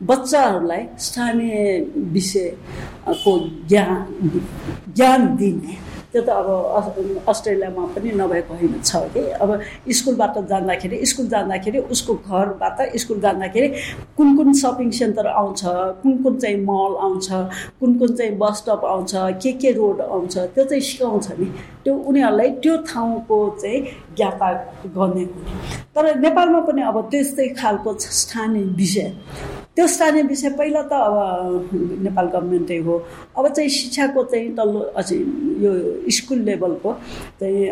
बच्चाहरूलाई 0.10 0.84
स्थानीय 0.98 1.56
विषयको 2.14 3.34
ज्ञान 3.70 3.96
ज्ञान 4.96 5.22
दिने। 5.38 5.91
त्यो 6.14 6.22
त 6.22 6.30
अब 6.30 7.24
अस्ट्रेलियामा 7.30 7.86
पनि 7.96 8.12
नभएको 8.16 8.54
होइन 8.54 8.74
छ 8.84 8.96
कि। 9.14 9.22
अब 9.42 9.50
स्कुलबाट 9.90 10.38
जाँदाखेरि 10.50 11.06
स्कुल 11.06 11.28
जाँदाखेरि 11.28 11.80
उसको 11.92 12.14
घरबाट 12.16 12.82
स्कुल 12.98 13.20
जाँदाखेरि 13.22 13.68
कुन 14.18 14.36
कुन 14.38 14.54
सपिङ 14.62 14.92
सेन्टर 15.00 15.28
आउँछ 15.28 15.62
कुन 16.04 16.18
कुन 16.24 16.38
चाहिँ 16.38 16.58
मल 16.66 16.96
आउँछ 17.08 17.28
कुन 17.80 17.98
कुन 18.00 18.16
चाहिँ 18.16 18.38
बस 18.38 18.58
स्टप 18.58 18.86
आउँछ 18.86 19.12
के 19.44 19.52
के 19.62 19.72
रोड 19.72 20.02
आउँछ 20.02 20.38
त्यो 20.38 20.64
चाहिँ 20.64 20.82
सिकाउँछ 20.82 21.32
नि। 21.40 21.46
त्यो 21.84 21.94
उनीहरूलाई 21.96 22.50
त्यो 22.64 22.76
ठाउँको 22.88 23.38
चाहिँ 23.62 23.82
ज्ञाता 24.22 24.52
गर्ने 24.98 25.24
हुने 25.24 25.56
तर 25.96 26.16
नेपालमा 26.20 26.60
पनि 26.70 26.82
अब 26.88 27.02
त्यस्तै 27.12 27.48
खालको 27.60 27.90
स्थानीय 28.00 28.64
विषय। 28.78 29.12
त्यो 29.76 29.88
स्थानीय 29.88 30.24
विषय 30.24 30.50
पहिला 30.60 30.82
त 30.84 30.94
अब 30.94 31.70
नेपाल 32.04 32.26
गभर्मेन्टै 32.28 32.78
हो। 32.86 32.96
अब 33.38 33.48
चाहिँ 33.48 33.70
शिक्षाको 33.70 34.24
चाहिँ 34.32 34.50
तल्लो 34.56 34.80
अझै 35.00 35.18
यो 35.64 35.72
स्कुल 36.12 36.40
लेभलको 36.48 36.92
चाहिँ 37.40 37.64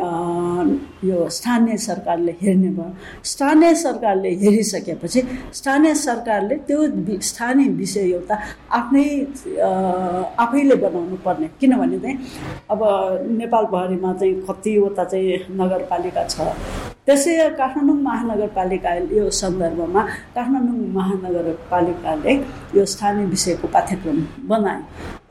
यो 1.10 1.18
स्थानीय 1.38 1.78
सरकारले 1.88 2.36
हेर्ने 2.42 2.70
भयो। 2.78 2.92
स्थानीय 3.24 3.74
सरकारले 3.84 4.30
हेरिसकेपछि 4.44 5.22
स्थानीय 5.60 5.94
सरकारले 5.96 6.56
त्यो 6.68 6.80
स्थानीय 7.30 7.68
विषय 7.80 8.12
एउटा 8.12 8.36
आफ्नै 8.80 9.06
आफैले 10.40 10.76
बनाउनु 10.76 11.18
पर्ने। 11.26 11.48
किनभने 11.60 12.00
चाहिँ 12.00 12.18
अब 12.72 12.80
नेपालभरिमा 13.40 14.14
चाहिँ 14.14 14.34
कतिवटा 14.50 15.04
चाहिँ 15.04 15.40
नगरपालिका 15.60 16.24
छ। 16.28 16.39
त्यसै 17.08 17.36
काठमाडौँ 17.58 17.96
महानगरपालिका 18.02 18.94
यो 19.12 19.30
सन्दर्भमा 19.40 20.02
काठमाडौँ 20.36 20.78
महानगरपालिकाले 20.98 22.34
यो 22.76 22.86
स्थानीय 22.94 23.26
विषयको 23.34 23.68
पाठ्यक्रम 23.76 24.20
बनाए 24.50 24.82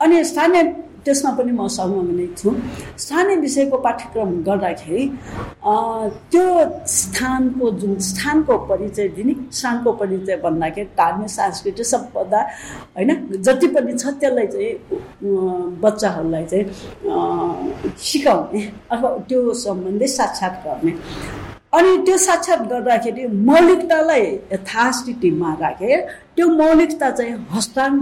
अनि 0.01 0.23
स्थानीय 0.23 0.63
त्यसमा 1.09 1.31
पनि 1.37 1.51
म 1.51 1.67
सहमत 1.67 2.37
छु। 2.39 2.49
स्थानीय 3.01 3.35
विषयको 3.41 3.77
पाठ्यक्रम 3.81 4.29
गर्दाखेरि 4.47 5.03
त्यो 6.31 6.45
स्थानको 6.85 7.69
जुन 7.81 7.97
स्थानको 8.09 8.57
परिचय 8.69 9.07
दिने 9.17 9.33
स्थानको 9.57 9.91
परिचय 10.01 10.35
भन्दाखेरि 10.45 10.89
धार्मिक 11.01 11.29
सांस्कृतिक 11.29 11.85
सम्पदा 11.85 12.41
होइन 12.95 13.11
जति 13.47 13.67
पनि 13.73 13.97
छ 13.97 14.13
त्यसलाई 14.21 14.47
चाहिँ 14.53 14.71
बच्चाहरूलाई 15.83 16.45
चाहिँ 16.51 16.65
सिकाउने 18.07 18.61
अथवा 18.91 19.09
त्यो 19.29 19.53
सम्बन्धी 19.65 20.07
साक्षात 20.07 20.63
गर्ने। 20.65 20.93
अनि 21.77 21.97
त्यो 22.05 22.17
साक्षात 22.17 22.61
गर्दाखेरि 22.69 23.25
मौलिकतालाई 23.49 24.25
यथास्थितिमा 24.53 25.53
राखेर 25.61 25.99
त्यो 26.35 26.47
मौलिकता 26.61 27.09
चाहिँ 27.11 27.35
हस्तान् 27.51 27.99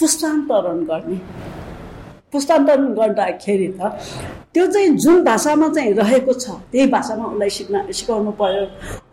पुस्तान्तरण 0.00 0.78
गर्ने। 0.90 1.18
पुस्तान्तरण 2.32 2.92
गर्दाखेरि 2.94 3.68
त 3.78 3.80
त्यो 4.54 4.66
चाहिँ 4.66 4.88
जुन 5.02 5.22
भाषामा 5.24 5.68
चाहिँ 5.74 5.92
रहेको 5.94 6.32
छ 6.32 6.50
त्यही 6.72 6.86
भाषामा 6.90 7.24
उसलाई 7.24 7.50
सिक्न 7.50 7.74
सिकाउनु 7.92 8.30
पर्यो। 8.40 8.64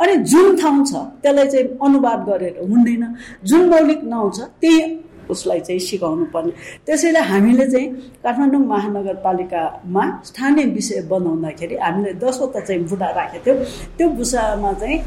अनि 0.01 0.15
जुन 0.31 0.55
ठाउँ 0.61 0.85
छ 0.85 0.93
त्यसलाई 1.23 1.47
चाहिँ 1.47 1.67
अनुवाद 1.85 2.19
गरेर 2.29 2.55
हुँदैन। 2.69 3.03
जुन 3.45 3.69
मौलिक 3.69 4.03
नाउँ 4.03 4.31
छ 4.31 4.39
त्यही 4.61 4.81
उसलाई 5.29 5.59
चाहिँ 5.59 5.79
सिकाउनु 5.79 6.25
पर्ने। 6.33 6.51
त्यसैले 6.85 7.19
हामीले 7.19 7.65
चाहिँ 7.71 7.87
काठमाडौँ 8.23 8.61
महानगरपालिकामा 8.65 10.03
स्थानीय 10.25 10.65
विषय 10.75 11.01
बनाउँदाखेरि 11.11 11.75
हामीले 11.75 12.13
दसवटा 12.23 12.59
चाहिँ 12.59 12.81
बुढा 12.89 13.09
राखेको 13.17 13.45
थियौँ। 13.45 13.65
त्यो 13.97 14.07
बुसामा 14.17 14.71
चाहिँ 14.73 14.97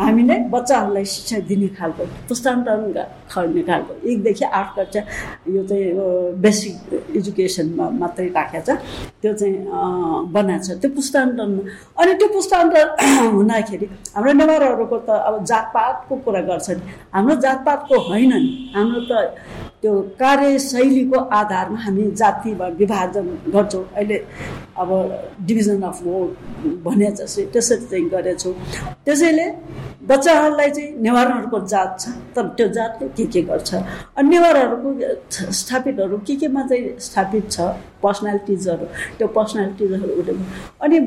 हामीले 0.00 0.36
बच्चाहरूलाई 0.52 1.04
शिक्षा 1.04 1.38
दिने 1.48 1.68
खालको 1.78 2.04
पुस्तान्तरण 2.28 2.92
खर्ने 3.30 3.62
खालको। 3.68 3.92
एकदेखि 4.10 4.44
आठ 4.44 4.68
कक्षा 4.76 5.00
यो 5.54 5.62
चाहिँ 5.68 5.86
बेसिक 6.40 6.74
एजुकेसनमा 7.16 7.84
मात्रै 8.00 8.28
राखेको 8.36 8.64
छ। 8.66 8.78
त्यो 9.22 9.32
चाहिँ 9.40 9.56
बनाएको 10.34 10.64
छ। 10.64 10.78
त्यो 10.80 10.90
पुस्तान्तरण 10.96 11.52
अनि 12.00 12.12
त्यो 12.20 12.28
पुस्तान्तरण 12.36 12.88
हुँदाखेरि 13.36 13.86
हाम्रो 14.16 14.32
नेवारहरूको 14.40 14.98
त 15.06 15.10
अब 15.28 15.44
जातपातको 15.50 16.14
कुरा 16.24 16.40
गर्छ 16.48 16.68
नि। 16.70 16.82
हाम्रो 17.14 17.34
जातपातको 17.44 17.94
होइन 18.08 18.32
नि 18.32 18.72
हाम्रो 18.74 19.00
त 19.10 19.12
त्यो 19.82 19.92
कार्यशैलीको 20.20 21.18
आधारमा 21.40 21.78
हामी 21.80 22.10
जातिमा 22.20 22.66
विभाजन 22.80 23.26
गर्छौँ। 23.54 23.84
अहिले 23.96 24.16
अब 24.76 24.90
डिभिजन 25.46 25.82
अफ 25.82 26.02
भोट 26.04 26.30
भने 26.84 27.10
जस्तै 27.18 27.44
त्यसरी 27.52 27.86
चाहिँ 27.90 28.08
गरेछौँ। 28.10 28.54
त्यसैले 29.04 29.46
बच्चाहरूलाई 30.10 30.70
चाहिँ 30.70 30.90
नेवारहरूको 31.00 31.58
जात 31.72 31.90
छ 32.00 32.08
तर 32.36 32.46
त्यो 32.56 32.68
जातले 32.76 33.08
के 33.16 33.24
के 33.32 33.42
गर्छ? 33.48 33.70
अनि 34.18 34.28
नेवारहरूको 34.28 34.90
स्थापितहरू 35.60 36.18
के 36.26 36.34
केमा 36.40 36.62
चाहिँ 36.68 36.98
स्थापित 37.00 37.50
छ? 37.50 37.60
पर्सनालिटिजहरू 38.02 38.86
त्यो 39.18 39.28
पर्सनालिटिजहरू 39.36 40.34
अनि 40.84 40.98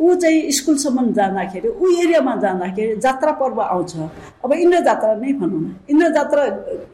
ऊ 0.00 0.14
चाहिँ 0.14 0.50
स्कुलसम्म 0.52 1.12
जाँदाखेरि 1.12 1.68
ऊ 1.68 1.84
एरियामा 2.02 2.34
जाँदाखेरि 2.36 2.96
जात्रा 3.00 3.32
पर्व 3.40 3.60
आउँछ। 3.62 3.96
अब 4.44 4.52
इन्द्र 4.52 4.80
जात्रा 4.84 5.14
नै 5.16 5.32
भनौँ 5.40 5.60
न। 5.60 5.74
इन्द्र 5.90 6.08
जात्रा 6.12 6.42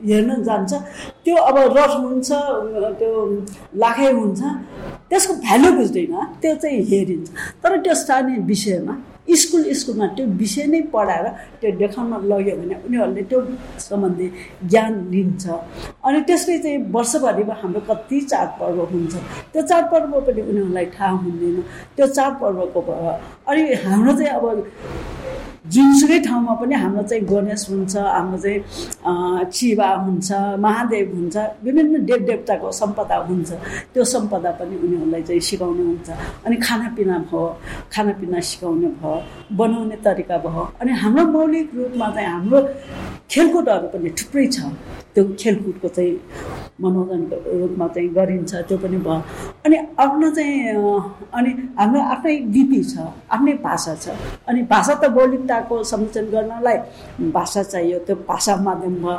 हेर्न 0.06 0.42
जान्छ। 0.42 0.72
त्यो 1.24 1.36
अब 1.36 1.56
रथ 1.76 1.94
हुन्छ 1.98 2.30
त्यो 2.98 3.10
लाखै 3.82 4.10
हुन्छ। 4.12 4.40
त्यसको 5.10 5.34
भ्यालु 5.34 5.72
बुझ्दैन। 5.76 6.14
त्यो 6.42 6.54
चाहिँ 6.62 6.82
हेरिन्छ। 6.90 7.28
तर 7.62 7.76
त्यो 7.82 7.94
स्थानीय 7.94 8.38
विषयमा 8.46 8.94
स्कुल 9.28 9.62
स्कुलमा 9.72 10.06
त्यो 10.16 10.26
विषय 10.40 10.66
नै 10.66 10.80
पढाएर 10.92 11.26
त्यो 11.60 11.70
देखाउन 11.78 12.12
लग्यो 12.30 12.56
भने 12.56 12.74
उनीहरूले 12.86 13.22
त्यो 13.30 13.38
सम्बन्धी 13.78 14.26
ज्ञान 14.70 14.92
लिन्छ। 15.10 15.44
अनि 16.04 16.20
त्यसले 16.28 16.58
चाहिँ 16.58 16.78
वर्षभरिमा 16.92 17.54
हाम्रो 17.62 17.80
कति 17.90 18.20
चाडपर्व 18.20 18.78
हुन्छ 18.92 19.14
त्यो 19.52 19.62
चाडपर्व 19.62 20.20
पनि 20.26 20.40
उनीहरूलाई 20.42 20.86
थाहा 20.98 21.10
हुँदैन। 21.22 21.56
त्यो 21.96 22.06
चाडपर्वको 22.06 22.80
अनि 23.48 23.62
हाम्रो 23.86 24.12
चाहिँ 24.18 24.32
अब 24.36 24.44
जुनसुकै 25.62 26.18
ठाउँमा 26.26 26.54
पनि 26.58 26.74
हाम्रो 26.74 27.02
चाहिँ 27.06 27.22
गणेश 27.22 27.62
हुन्छ 27.70 27.94
हाम्रो 27.96 28.38
चाहिँ 28.42 29.46
चिवा 29.54 29.88
हुन्छ 30.04 30.28
महादेव 30.58 31.14
हुन्छ 31.14 31.36
विभिन्न 31.62 32.04
देव 32.04 32.20
देवताको 32.26 32.70
सम्पदा 32.82 33.16
हुन्छ। 33.30 33.50
त्यो 33.94 34.04
सम्पदा 34.14 34.50
पनि 34.58 34.74
उनीहरूलाई 34.82 35.22
चाहिँ 35.22 35.40
सिकाउनु 35.48 35.82
हुन्छ। 35.86 36.10
अनि 36.46 36.56
खानापिना 36.66 37.18
भयो 37.30 37.42
खानापिना 37.94 38.40
सिकाउने 38.42 38.88
भयो 38.98 39.14
बनाउने 39.54 39.96
तरिका 40.02 40.36
भयो। 40.42 40.62
अनि 40.82 40.92
हाम्रो 41.02 41.24
मौलिक 41.30 41.66
रूपमा 41.78 42.08
चाहिँ 42.10 42.28
हाम्रो 42.28 42.58
खेलकुदहरू 43.30 43.86
पनि 43.94 44.10
थुप्रै 44.18 44.46
छ। 44.50 44.66
त्यो 45.14 45.22
खेलकुदको 45.38 45.88
चाहिँ 45.88 46.12
मनोरञ्जनको 46.80 47.36
रूपमा 47.60 47.86
चाहिँ 47.94 48.08
गरिन्छ 48.14 48.54
त्यो 48.68 48.76
पनि 48.78 48.96
भयो। 49.04 49.20
अनि 49.64 49.76
आफ्नो 50.04 50.30
चाहिँ 50.36 50.74
अनि 51.36 51.50
हाम्रो 51.78 52.00
आफ्नै 52.00 52.34
लिपि 52.54 52.80
छ 52.84 52.94
आफ्नै 53.30 53.52
भाषा 53.66 53.94
छ। 54.02 54.16
अनि 54.48 54.62
भाषा 54.72 54.94
त 54.94 55.10
मौलिकताको 55.12 55.82
संरक्षण 55.92 56.24
गर्नलाई 56.32 56.76
भाषा 57.36 57.62
चाहियो 57.62 57.98
त्यो 58.06 58.16
भाषा 58.28 58.56
माध्यम 58.66 58.94
भयो। 59.04 59.18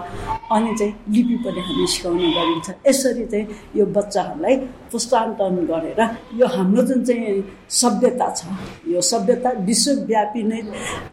अनि 0.56 0.72
चाहिँ 0.80 0.94
लिपि 1.14 1.36
पनि 1.46 1.60
हामी 1.68 1.86
सिकाउने 1.94 2.30
गरिन्छ। 2.38 2.70
यसरी 2.88 3.26
चाहिँ 3.26 3.46
यो 3.76 3.86
बच्चाहरूलाई 3.86 4.56
पुस्तान्तरण 4.92 5.66
गरेर 5.70 6.02
यो 6.40 6.48
हाम्रो 6.56 6.82
जुन 6.90 7.04
चाहिँ 7.06 7.44
सभ्यता 7.70 8.28
छ 8.38 8.42
यो 8.88 9.02
सभ्यता 9.02 9.50
विश्वव्यापी 9.70 10.44
नै 10.44 10.62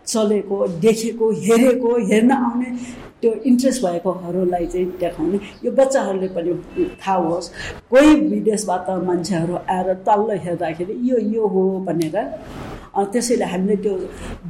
चलेको 0.06 0.56
देखेको 0.80 1.30
हेरेको 1.44 1.90
हेर्न 2.10 2.30
आउने 2.32 2.70
त्यो 3.20 3.32
इन्ट्रेस्ट 3.48 3.82
भएकोहरूलाई 3.84 4.66
चाहिँ 4.66 4.86
देखाउने 5.00 5.38
यो 5.64 5.70
बच्चाहरूले 5.80 6.28
थाहा 7.02 7.16
होस् 7.26 7.48
कोही 7.90 8.14
विदेशबाट 8.32 8.90
मान्छेहरू 9.08 9.54
आएर 9.76 9.88
तल्लो 10.06 10.34
हेर्दाखेरि 10.46 10.94
यो 11.10 11.16
यो 11.34 11.46
हो 11.54 11.62
भनेर 11.86 12.16
त्यसैले 13.12 13.44
हामीले 13.52 13.76
त्यो 13.82 13.94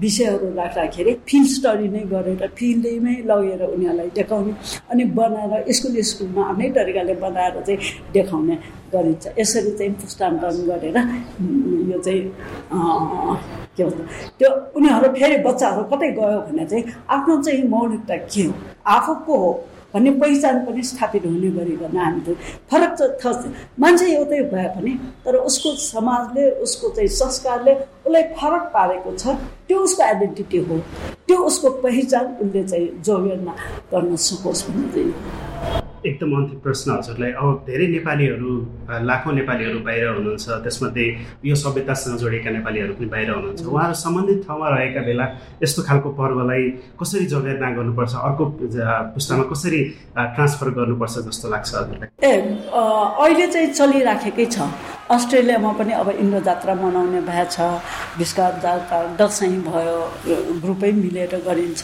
विषयहरू 0.00 0.46
राख्दाखेरि 0.56 1.12
फिल्ड 1.28 1.48
स्टडी 1.54 1.88
नै 1.94 2.02
गरेर 2.12 2.42
फिल्डैमै 2.58 3.16
लगेर 3.30 3.62
उनीहरूलाई 3.64 4.08
देखाउने 4.18 4.52
अनि 4.90 5.04
बनाएर 5.18 5.72
स्कुल 5.76 6.00
स्कुलमा 6.10 6.42
आफ्नै 6.50 6.68
तरिकाले 6.76 7.14
बनाएर 7.24 7.60
चाहिँ 7.66 7.78
देखाउने 8.14 8.56
गरिन्छ। 8.92 9.24
यसरी 9.38 9.72
चाहिँ 9.78 9.92
पुस्तान्तरण 10.00 10.56
गरेर 10.70 10.96
यो 11.90 11.98
चाहिँ 12.06 12.22
के 13.76 13.84
भन्छ 13.84 14.00
त्यो 14.38 14.50
उनीहरू 14.76 15.08
फेरि 15.18 15.36
बच्चाहरू 15.44 15.82
कतै 15.92 16.10
गयो 16.18 16.40
भने 16.48 16.64
चाहिँ 16.70 16.84
आफ्नो 17.16 17.34
चाहिँ 17.42 17.62
मौलिकता 17.68 18.16
के 18.32 18.42
हो? 18.42 18.52
आफूको 18.96 19.36
हो? 19.42 19.50
भन्ने 19.94 20.10
पहिचान 20.20 20.64
पनि 20.66 20.82
स्थापित 20.82 21.24
हुने 21.26 21.50
गरिकन 21.50 21.96
हामीले 21.96 22.34
फरक 22.70 22.96
छ 23.22 23.52
मान्छे 23.80 24.06
एउटै 24.16 24.40
भए 24.52 24.68
पनि 24.76 24.92
तर 25.24 25.36
उसको 25.36 25.74
समाजले 25.84 26.50
उसको 26.66 26.88
चाहिँ 26.96 27.08
संस्कारले 27.16 27.74
उसलाई 27.74 28.22
फरक 28.38 28.70
पारेको 28.74 29.16
छ। 29.16 29.36
त्यो 29.68 29.78
उसको 29.78 30.02
आइडेन्टिटी 30.02 30.58
हो। 30.64 30.78
त्यो 31.26 31.38
उसको 31.50 31.70
पहिचान 31.82 32.26
उसले 32.42 32.64
चाहिँ 32.64 32.88
जोगेर्ना 33.04 33.54
गर्न 33.92 34.16
सकोस् 34.28 34.66
भन्ने 34.68 34.88
चाहिँ 34.94 35.79
एकदम 36.06 36.30
अन्तिम 36.36 36.58
प्रश्न 36.64 36.90
हजुरलाई 36.96 37.32
अब 37.40 37.64
धेरै 37.66 37.86
नेपालीहरू 37.96 38.50
लाखौँ 39.08 39.32
नेपालीहरू 39.34 39.78
बाहिर 39.88 40.06
हुनुहुन्छ 40.08 40.46
त्यसमध्ये 40.64 41.06
यो 41.44 41.54
सभ्यतासँग 41.62 42.16
जोडिएका 42.22 42.50
नेपालीहरू 42.50 42.92
पनि 42.98 43.06
बाहिर 43.14 43.30
हुनुहुन्छ। 43.30 43.60
उहाँहरू 43.68 43.94
सम्बन्धित 44.04 44.38
ठाउँमा 44.46 44.68
रहेका 44.76 45.02
बेला 45.08 45.26
यस्तो 45.62 45.82
खालको 45.88 46.08
पर्वलाई 46.20 46.62
कसरी 47.00 47.26
जगेर्ना 47.32 47.70
गर्नुपर्छ 47.76 48.14
अर्को 48.28 48.44
पुस्तामा 49.14 49.44
कसरी 49.52 49.80
ट्रान्सफर 50.34 50.68
गर्नुपर्छ 50.78 51.14
जस्तो 51.28 51.46
लाग्छ 51.54 51.68
हजुरलाई? 51.74 52.08
ए 52.24 52.32
अहिले 53.20 53.46
चाहिँ 53.52 53.68
चलिराखेकै 53.76 54.46
छ। 54.46 54.56
अस्ट्रेलियामा 55.10 55.70
पनि 55.78 55.92
अब 55.92 56.08
इन्द्र 56.10 56.40
जात्रा 56.46 56.74
मनाउने 56.74 57.20
भए 57.26 57.44
छ 57.50 57.60
विस्कार 58.18 58.60
जात्रा 58.62 58.98
दसैँ 59.18 59.50
भयो 59.66 59.96
ग्रुपै 60.62 60.90
मिलेर 60.92 61.34
गरिन्छ। 61.46 61.82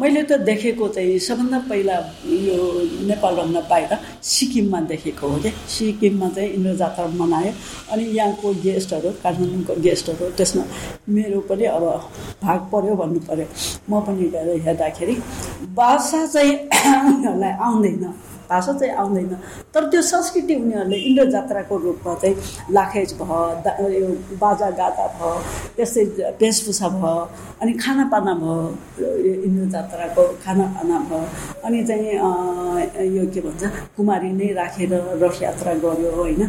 मैले 0.00 0.22
त 0.22 0.36
देखेको 0.44 0.88
चाहिँ 0.88 1.18
सबभन्दा 1.26 1.58
पहिला 1.68 1.96
यो 2.28 2.58
नेपालभन्दा 3.08 3.60
बाहिर 3.70 3.96
सिक्किममा 4.32 4.80
देखेको 4.92 5.28
हो 5.28 5.38
कि? 5.40 5.50
सिक्किममा 5.76 6.28
चाहिँ 6.36 6.50
इन्द्र 6.52 6.74
जात्रा 6.82 7.06
मनायो। 7.16 7.52
अनि 7.92 8.04
यहाँको 8.18 8.52
गेस्टहरू 8.60 9.10
काठमाडौँको 9.22 9.74
गेस्टहरू 9.80 10.30
त्यसमा 10.36 10.64
मेरो 11.16 11.40
पनि 11.48 11.64
अब 11.76 11.84
भाग 12.44 12.60
पऱ्यो 12.72 12.94
भन्नु 13.00 13.20
पऱ्यो 13.28 13.46
म 13.88 14.00
पनि 14.04 14.28
गएर 14.36 14.48
हेर्दाखेरि 14.68 15.16
भाषा 15.80 16.26
चाहिँ 16.26 16.52
उनीहरूलाई 17.08 17.52
आउँदैन। 17.68 18.04
भाषा 18.52 18.72
चाहिँ 18.72 18.94
आउँदैन। 19.00 19.34
तर 19.74 19.88
त्यो 19.90 20.02
संस्कृति 20.12 20.54
उनीहरूले 20.54 20.96
इन्द्र 21.08 21.24
जात्राको 21.32 21.76
रूपमा 21.84 22.14
चाहिँ 22.22 22.36
लाखेज 22.76 23.12
भयो 23.20 24.08
बाजा 24.36 24.68
गाजा 24.80 25.06
भयो 25.16 25.32
त्यस्तै 25.76 26.04
वेशभूषा 26.40 26.88
भयो 26.92 27.14
अनि 27.62 27.72
खानापाना 27.82 28.32
भयो 28.42 29.08
इन्द्र 29.46 29.64
जात्राको 29.72 30.22
खानापाना 30.44 30.98
भयो। 31.08 31.24
अनि 31.64 31.82
चाहिँ 31.88 32.06
यो 33.16 33.24
के 33.32 33.40
भन्छ 33.40 33.62
कुमारी 33.96 34.30
नै 34.32 34.48
राखेर 34.52 34.92
रथ 35.22 35.42
यात्रा 35.42 35.72
गऱ्यो 35.84 36.10
होइन। 36.12 36.42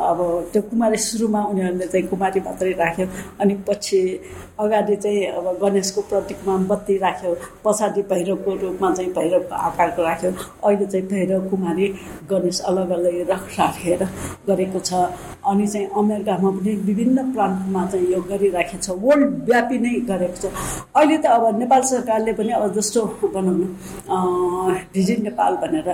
अब 0.00 0.18
त्यो 0.52 0.62
कुमारी 0.70 0.96
सुरुमा 0.96 1.40
उनीहरूले 1.50 1.86
चाहिँ 1.86 2.06
कुमारी 2.08 2.40
मात्रै 2.40 2.72
राख्यो। 2.80 3.06
अनि 3.40 3.54
पछि 3.68 4.00
अगाडि 4.60 4.96
चाहिँ 4.96 5.26
अब 5.36 5.46
गणेशको 5.62 6.00
प्रतीकमा 6.08 6.56
बत्ती 6.70 6.96
राख्यो। 6.98 7.34
पछाडि 7.64 8.02
भैरवको 8.10 8.50
रूपमा 8.62 8.88
चाहिँ 8.94 9.12
भैरवको 9.12 9.54
आकारको 9.68 10.02
राख्यो। 10.02 10.30
अहिले 10.64 10.86
चाहिँ 10.86 11.06
भैरव 11.08 11.48
कुमारी 11.50 11.86
गणेश 12.30 12.60
अलग 12.70 12.90
अलग 12.96 13.14
रख 13.30 13.44
राखेर 13.58 14.02
गरेको 14.48 14.80
छ। 14.80 14.92
अनि 15.50 15.66
चाहिँ 15.66 15.86
अमेरिकामा 15.96 16.50
पनि 16.50 16.72
विभिन्न 16.88 17.32
प्रान्तमा 17.32 17.86
चाहिँ 17.86 18.06
यो 18.12 18.20
गरिराखेको 18.30 18.82
छ। 18.82 18.90
वर्ल्ड 19.04 19.28
व्यापी 19.48 19.78
नै 19.78 19.94
गरेको 20.10 20.36
छ। 20.42 20.44
अहिले 20.96 21.16
त 21.18 21.26
अब 21.26 21.58
नेपाल 21.58 21.82
सरकारले 21.90 22.32
पनि 22.38 22.52
अब 22.58 22.72
जस्तो 22.76 23.00
भनौँ 23.34 23.54
न 23.58 23.62
भिजिट 24.94 25.18
नेपाल 25.28 25.56
भनेर 25.62 25.88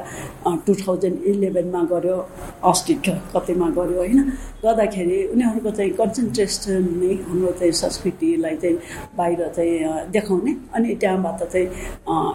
टु 0.67 0.73
थाउजन्ड 0.83 1.17
इलेभेनमा 1.33 1.83
गर्यो 1.93 2.17
अस्ति 2.65 2.95
कतिमा 3.07 3.69
गर्यो 3.79 3.99
होइन? 3.99 4.21
गर्दाखेरि 4.63 5.19
उनीहरूको 5.33 5.71
चाहिँ 5.71 5.91
कन्सन्ट्रेसन 6.01 6.85
नै 7.01 7.13
हाम्रो 7.27 7.53
चाहिँ 7.59 7.73
संस्कृतिलाई 7.83 8.57
चाहिँ 8.63 8.77
बाहिर 9.17 9.41
चाहिँ 9.57 10.11
देखाउने। 10.13 10.53
अनि 10.75 10.95
त्यहाँबाट 11.01 11.43
चाहिँ 11.53 11.67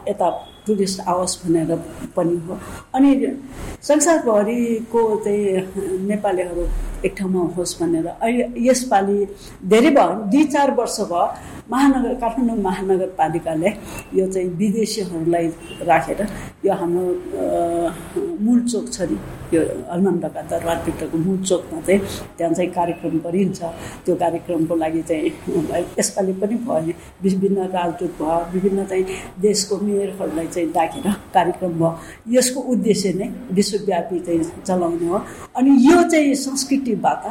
यता 0.10 0.28
टुरिस्ट 0.68 1.00
आओस् 1.08 1.38
भनेर 1.44 1.76
पनि 2.16 2.38
हो। 2.48 2.58
अनि 2.96 3.12
संसारभरिको 3.82 5.02
चाहिँ 5.26 5.44
नेपालीहरू 6.08 6.68
एक 7.06 7.16
ठाउँमा 7.18 7.42
होस् 7.58 7.80
भनेर। 7.82 8.08
अहिले 8.08 8.46
यसपालि 8.70 9.26
धेरै 9.66 9.90
भयो। 9.90 10.14
दुई 10.32 10.44
चार 10.54 10.72
वर्ष 10.80 11.00
भयो। 11.12 11.26
महानगर 11.72 12.14
काठमाडौँ 12.22 12.58
महानगरपालिकाले 12.62 13.70
यो 14.20 14.28
चाहिँ 14.28 14.50
विदेशीहरूलाई 14.62 15.48
राखेर 15.90 16.22
यो 16.66 16.74
हाम्रो 16.80 17.06
मूल 18.46 18.60
चोक 18.72 18.86
छ 18.94 19.02
नि 19.12 19.18
यो 19.54 19.62
हनुमान 19.92 20.20
ढका 20.24 20.42
दरबारभित्रको 20.52 21.18
मूल 21.18 21.38
चोकमा 21.44 21.80
चाहिँ 21.88 22.00
त्यहाँ 22.38 22.54
चाहिँ 22.54 22.70
कार्यक्रम 22.72 23.18
गरिन्छ। 23.26 23.62
त्यो 24.06 24.16
कार्यक्रमको 24.16 24.76
लागि 24.76 25.02
चाहिँ 25.10 25.32
यसपालि 26.00 26.34
पनि 26.42 26.56
भयो। 26.68 26.94
विभिन्न 27.24 27.68
राजदूत 27.76 28.12
भयो 28.20 28.38
विभिन्न 28.54 28.86
चाहिँ 28.92 29.06
देशको 29.42 29.78
मेयरहरूलाई 29.86 30.48
चाहिँ 30.48 30.72
डाकेर 30.72 31.08
कार्यक्रम 31.36 31.74
भयो। 31.80 31.92
यसको 32.38 32.60
उद्देश्य 32.74 33.14
नै 33.20 33.28
विश्वव्यापी 33.52 34.20
चाहिँ 34.20 34.44
चलाउने 34.68 35.08
हो। 35.08 35.18
अनि 35.58 35.72
यो 35.88 35.98
चाहिँ 36.12 36.36
संस्कृतिबाट 36.46 37.24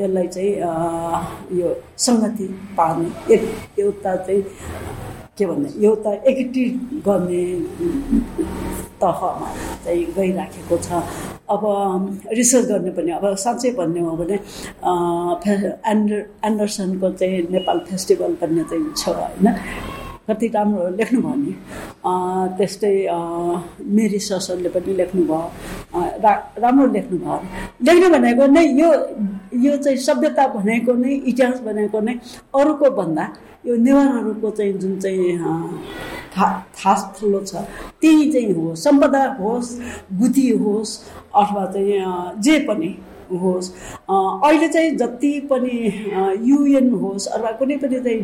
यसलाई 0.00 0.26
चाहिँ 0.34 0.52
यो 1.60 1.68
सङ्गति 2.06 2.46
पार्ने 2.76 3.08
एक 3.34 3.42
एउटा 3.82 4.16
चाहिँ 4.16 4.42
के 5.38 5.46
भन्ने 5.46 5.68
एउटा 5.86 6.12
एकीकृत 6.30 6.74
गर्ने 7.06 7.42
तहमा 9.00 9.48
चाहिँ 9.84 10.04
गइराखेको 10.16 10.76
छ। 10.78 11.02
अब 11.50 11.62
रिसर्च 12.32 12.66
गर्ने 12.68 12.90
पनि 12.96 13.10
अब 13.12 13.34
साँच्चै 13.44 13.70
भन्ने 13.78 14.00
हो 14.00 14.16
भने 14.16 14.36
एन्डर 15.92 16.20
एन्डरसनको 16.46 17.10
चाहिँ 17.10 17.42
नेपाल 17.50 17.78
फेस्टिभल 17.90 18.36
भन्ने 18.40 18.64
चाहिँ 18.70 18.94
छ 18.96 19.08
होइन। 19.08 19.46
कति 20.32 20.48
राम्रो 20.56 20.88
लेख्नुभयो 20.96 21.34
नि? 21.36 21.52
त्यस्तै 22.58 22.94
मेरी 23.96 24.18
ससरले 24.18 24.68
पनि 24.72 24.92
लेख्नुभयो 24.96 25.40
रा 26.24 26.32
राम्रो 26.64 26.86
लेख्नुभयो 26.96 27.36
लेख्नु 27.86 28.08
भनेको 28.16 28.46
नै 28.56 28.64
यो 28.80 28.88
यो 29.60 29.76
चाहिँ 29.76 29.98
सभ्यता 30.08 30.46
भनेको 30.56 30.92
नै 30.96 31.12
इतिहास 31.30 31.60
भनेको 31.68 32.00
नै 32.00 32.14
अरूको 32.56 32.90
भन्दा 32.98 33.24
यो 33.66 33.76
नेवारहरूको 33.76 34.50
चाहिँ 34.50 34.72
जुन 34.82 34.98
चाहिँ 35.00 35.38
था 36.34 36.94
ठुलो 37.18 37.40
छ 37.46 37.62
त्यही 38.00 38.30
चाहिँ 38.32 38.52
हो। 38.54 38.74
सम्पदा 38.74 39.22
होस् 39.40 39.70
बुद्धि 40.18 40.48
होस् 40.62 40.92
अथवा 41.34 41.64
चाहिँ 41.74 42.40
जे 42.42 42.58
पनि 42.68 42.90
होस्। 43.38 43.70
अहिले 44.10 44.68
चाहिँ 44.68 44.90
जति 44.96 45.32
पनि 45.50 45.76
युएन 46.48 46.90
होस् 47.02 47.28
अथवा 47.28 47.50
कुनै 47.60 47.76
पनि 47.76 48.00
चाहिँ 48.00 48.20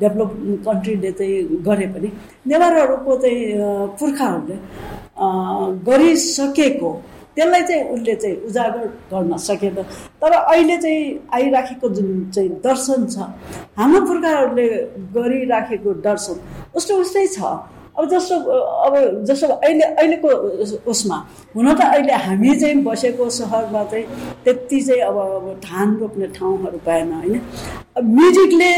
डेभलप 0.00 0.30
कन्ट्रीले 0.66 1.12
चाहिँ 1.12 1.62
गरे 1.66 1.86
पनि 1.94 2.08
नेवारहरूको 2.48 3.16
चाहिँ 3.22 3.38
पुर्खाहरूले 4.00 4.56
गरिसकेको 5.86 6.92
त्यसलाई 7.36 7.62
चाहिँ 7.62 7.82
उसले 7.94 8.14
चाहिँ 8.14 8.36
उजागर 8.46 8.86
गर्न 9.12 9.36
सकेन। 9.38 9.74
तर 10.18 10.32
अहिले 10.32 10.76
चाहिँ 10.76 11.02
आइराखेको 11.34 11.88
जुन 11.88 12.08
चाहिँ 12.34 12.50
दर्शन 12.66 13.06
छ 13.06 13.30
हाम्रो 13.78 14.00
पुर्खाहरूले 14.06 14.68
गरिराखेको 15.14 15.92
दर्शन 16.02 16.36
उस्तो 16.74 16.96
उस्तै 17.00 17.26
छ। 17.26 17.38
अब 17.98 18.08
जस्तो 18.08 18.36
अब 18.86 18.94
जस्तो 19.26 19.46
अहिले 19.48 19.84
अहिलेको 19.84 20.28
उसमा 20.90 21.16
हुन 21.56 21.72
त 21.74 21.80
अहिले 21.84 22.14
हामी 22.26 22.54
चाहिँ 22.60 22.82
बसेको 22.84 23.28
सहरमा 23.38 23.82
चाहिँ 23.84 24.04
त्यति 24.44 24.80
चाहिँ 24.80 25.00
अब 25.00 25.60
धान 25.64 25.96
रोप्ने 26.00 26.26
ठाउँहरू 26.36 26.78
पाएन 26.86 27.12
होइन? 27.12 27.40
म्युजिकले 28.18 28.70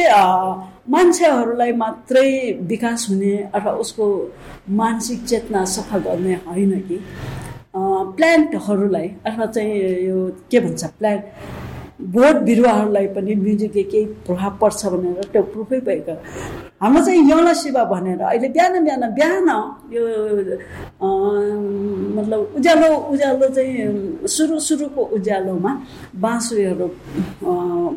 मान्छेहरूलाई 0.90 1.72
मात्रै 1.82 2.28
विकास 2.72 3.06
हुने 3.10 3.36
अथवा 3.54 3.72
उसको 3.84 4.06
मानसिक 4.80 5.24
चेतना 5.24 5.64
सफा 5.76 5.98
गर्ने 5.98 6.34
होइन 6.48 6.72
कि? 6.88 6.98
प्लान्टहरूलाई 8.16 9.08
अथवा 9.26 9.46
चाहिँ 9.46 9.76
यो 10.08 10.16
के 10.50 10.60
भन्छ 10.60 10.84
प्लान्ट 10.98 11.22
बोट 12.00 12.36
बिरुवाहरूलाई 12.48 13.06
पनि 13.14 13.34
म्युजिकले 13.34 13.82
केही 13.82 14.04
प्रभाव 14.26 14.52
पर्छ 14.60 14.80
भनेर 14.86 15.24
त्यो 15.32 15.42
प्रुफै 15.52 15.80
भएको। 15.86 16.14
हाम्रो 16.80 17.04
चाहिँ 17.04 17.20
यौन 17.30 17.52
सेवा 17.52 17.82
भनेर 17.92 18.20
अहिले 18.24 18.48
बिहान 18.56 18.84
बिहान 18.84 19.04
बिहान 19.14 19.48
यो 19.92 20.02
मतलब 22.16 22.40
उज्यालो 22.56 22.88
उज्यालो 23.12 23.48
चाहिँ 23.56 24.26
सुरु 24.34 24.58
सुरुको 24.68 25.02
उज्यालोमा 25.16 25.72
बाँसुरीहरू 26.16 26.88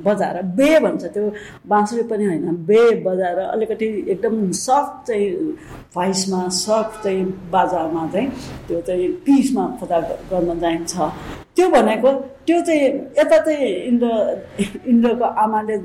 बजाएर 0.05 0.41
बे 0.57 0.79
भन्छ 0.79 1.03
त्यो 1.13 1.23
बाँसुरी 1.67 2.03
पनि 2.09 2.25
होइन 2.25 2.55
बे 2.69 2.81
बजाएर 3.05 3.39
अलिकति 3.39 3.87
एकदम 4.11 4.51
सफ्ट 4.57 5.07
चाहिँ 5.07 5.29
भोइसमा 5.95 6.47
सफ्ट 6.57 7.03
चाहिँ 7.03 7.23
बाजामा 7.51 8.07
चाहिँ 8.13 8.29
त्यो 8.67 8.81
चाहिँ 8.81 9.07
पिसमा 9.25 9.65
खुदा 9.79 9.99
गर्न 10.31 10.59
जाइन्छ। 10.59 10.93
त्यो 11.55 11.67
भनेको 11.69 12.11
त्यो 12.45 12.59
चाहिँ 12.65 12.85
यता 13.17 13.37
चाहिँ 13.37 13.67
इन्द्र 13.87 14.07
इन्द्रको 14.89 15.25
आमाले 15.43 15.77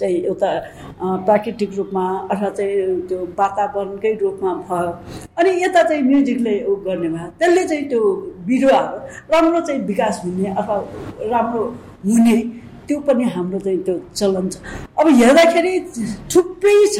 चाहिँ 0.00 0.16
एउटा 0.24 0.50
प्राकृतिक 1.26 1.70
रूपमा 1.76 2.04
अथवा 2.32 2.50
चाहिँ 2.50 3.00
त्यो 3.08 3.22
वातावरणकै 3.38 4.12
रूपमा 4.22 4.52
भयो। 4.68 4.90
अनि 5.38 5.50
यता 5.64 5.82
चाहिँ 5.82 6.02
म्युजिकले 6.02 6.54
उ 6.64 6.74
गर्ने 6.84 7.08
भयो। 7.08 7.28
त्यसले 7.38 7.64
चाहिँ 7.64 7.88
त्यो 7.88 8.02
बिरुवाहरू 8.46 8.98
राम्रो 9.32 9.60
चाहिँ 9.60 9.80
विकास 9.86 10.20
हुने 10.24 10.50
अथवा 10.52 10.76
राम्रो 11.32 11.64
हुने 12.06 12.36
त्यो 12.86 12.98
पनि 13.06 13.24
हाम्रो 13.34 13.58
चाहिँ 13.58 13.78
त्यो 13.86 13.96
चलन 14.14 14.48
छ। 14.48 14.56
अब 14.98 15.06
हेर्दाखेरि 15.20 15.72
थुप्रै 16.34 16.76
छ। 16.96 16.98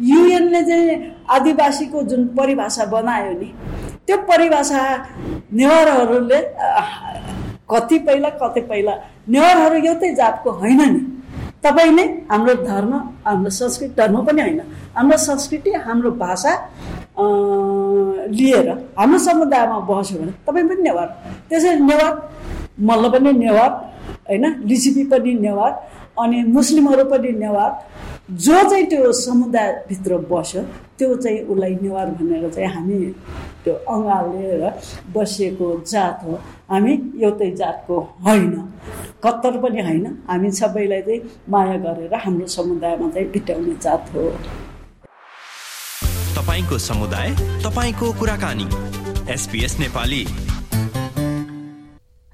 युएनले 0.00 0.62
चाहिँ 0.68 0.96
आदिवासीको 1.30 2.02
जुन 2.10 2.26
परिभाषा 2.38 2.84
बनायो 2.94 3.32
नि 3.40 3.48
त्यो 4.06 4.16
परिभाषा 4.28 4.82
नेवारहरूले 5.52 6.40
कति 7.70 7.98
पहिला 8.06 8.30
कति 8.42 8.60
पहिला 8.70 8.94
नेवारहरू 9.28 9.76
एउटै 9.86 10.14
जातको 10.14 10.50
होइन 10.60 10.80
नि। 10.92 11.00
तपाईँ 11.64 11.92
नै 11.94 12.04
हाम्रो 12.30 12.54
धर्म 12.66 12.92
हाम्रो 13.26 13.50
संस्कृति 13.50 13.94
धर्म 13.96 14.16
पनि 14.26 14.40
होइन। 14.42 14.60
हाम्रो 14.96 15.16
संस्कृति 15.18 15.70
हाम्रो 15.86 16.10
भाषा 16.24 16.52
लिएर 18.36 18.68
हाम्रो 18.98 19.18
समुदायमा 19.18 19.78
बस्यो 19.88 20.18
भने 20.18 20.32
तपाईँ 20.46 20.66
पनि 20.68 20.82
नेवार। 20.82 21.08
त्यसरी 21.48 21.80
नेवार 21.80 22.12
मल्ल 22.88 23.08
पनि 23.14 23.32
नेवार। 23.38 23.70
होइन? 24.28 24.44
लिसिपी 24.64 25.04
पनि 25.04 25.34
नेवार 25.34 25.72
अनि 26.18 26.42
मुस्लिमहरू 26.44 27.04
पनि 27.04 27.30
नेवार 27.38 27.70
जो 28.30 28.62
चाहिँ 28.70 28.86
त्यो 28.86 29.12
समुदायभित्र 29.12 30.16
बस्यो 30.30 30.62
त्यो 30.98 31.14
चाहिँ 31.16 31.40
उसलाई 31.42 31.74
नेवार 31.82 32.06
भनेर 32.06 32.50
चाहिँ 32.50 32.68
हामी 32.68 32.98
त्यो 33.64 33.74
अँगालेर 33.74 34.62
बसिएको 35.14 35.68
जात 35.86 36.20
हो। 36.24 36.34
हामी 36.70 36.92
एउटै 37.22 37.50
जातको 37.50 38.00
होइन। 38.24 38.52
कत्तर 39.24 39.56
पनि 39.58 39.82
होइन। 39.82 40.06
हामी 40.28 40.50
सबैलाई 40.50 41.02
चाहिँ 41.02 41.20
माया 41.48 41.76
गरेर 41.76 42.14
हाम्रो 42.14 42.46
समुदायमा 42.46 43.10
चाहिँ 43.10 43.28
बिताउने 43.30 43.74
जात 43.82 44.10
हो। 44.14 44.30
तपाईँको 46.36 46.78
समुदाय 46.78 47.30
तपाईँको 47.64 48.12
कुराकानी। 48.12 48.68
S B S 49.32 49.78
Nepali. 49.80 50.26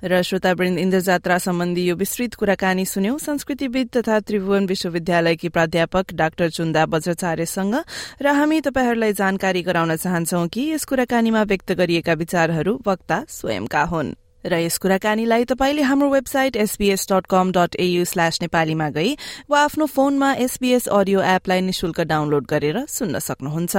र 0.05 0.23
श्रोतावृन्द 0.23 0.79
इन्द्र 0.79 1.01
जात्रा 1.01 1.39
सम्बन्धी 1.39 1.83
यो 1.85 1.95
विस्तृत 1.97 2.35
कुराकानी 2.35 2.85
सुन्यौं। 2.85 3.19
संस्कृतिविद 3.19 3.89
तथा 3.97 4.19
त्रिभुवन 4.21 4.67
विश्वविद्यालयकी 4.67 5.49
प्राध्यापक 5.49 6.13
डाक्टर 6.15 6.49
चुन्दा 6.51 6.87
बज्राचार्यसँग 6.87 7.75
र 8.23 8.27
हामी 8.29 8.61
तपाईँहरूलाई 8.61 9.13
जानकारी 9.13 9.63
गराउन 9.63 9.97
चाहन्छौ 9.97 10.47
कि 10.47 10.71
यस 10.73 10.85
कुराकानीमा 10.85 11.43
व्यक्त 11.43 11.73
गरिएका 11.73 12.13
विचारहरू 12.15 12.79
वक्ता 12.87 13.25
स्वयंका 13.29 13.83
हुन्। 13.83 14.15
र 14.47 14.55
यस 14.55 14.79
कुराकानीलाई 14.79 15.45
तपाईँले 15.45 15.83
हाम्रो 15.83 16.09
website 16.11 16.57
S B S 16.57 17.07
dot 17.11 17.27
com 17.27 17.51
dot 17.53 17.75
A U 17.75 18.05
slash 18.05 18.39
नेपालीमा 18.43 18.89
गई 18.91 19.17
वा 19.51 19.61
आफ्नो 19.61 19.87
फोनमा 19.87 20.33
एसबीएस 20.47 20.87
अडियो 20.89 21.21
एपलाई 21.35 21.61
निशुल्क 21.61 22.01
डाउनलोड 22.07 22.47
गरेर 22.47 22.87
सुन्न 22.87 23.19
सक्नुहुन्छ। 23.19 23.77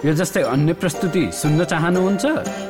यो 0.00 0.12
जस्तै 0.16 0.42
अन्य 0.48 0.72
प्रस्तुति 0.80 1.24
सुन्न 1.36 1.64
चाहनुहुन्छ? 1.64 2.69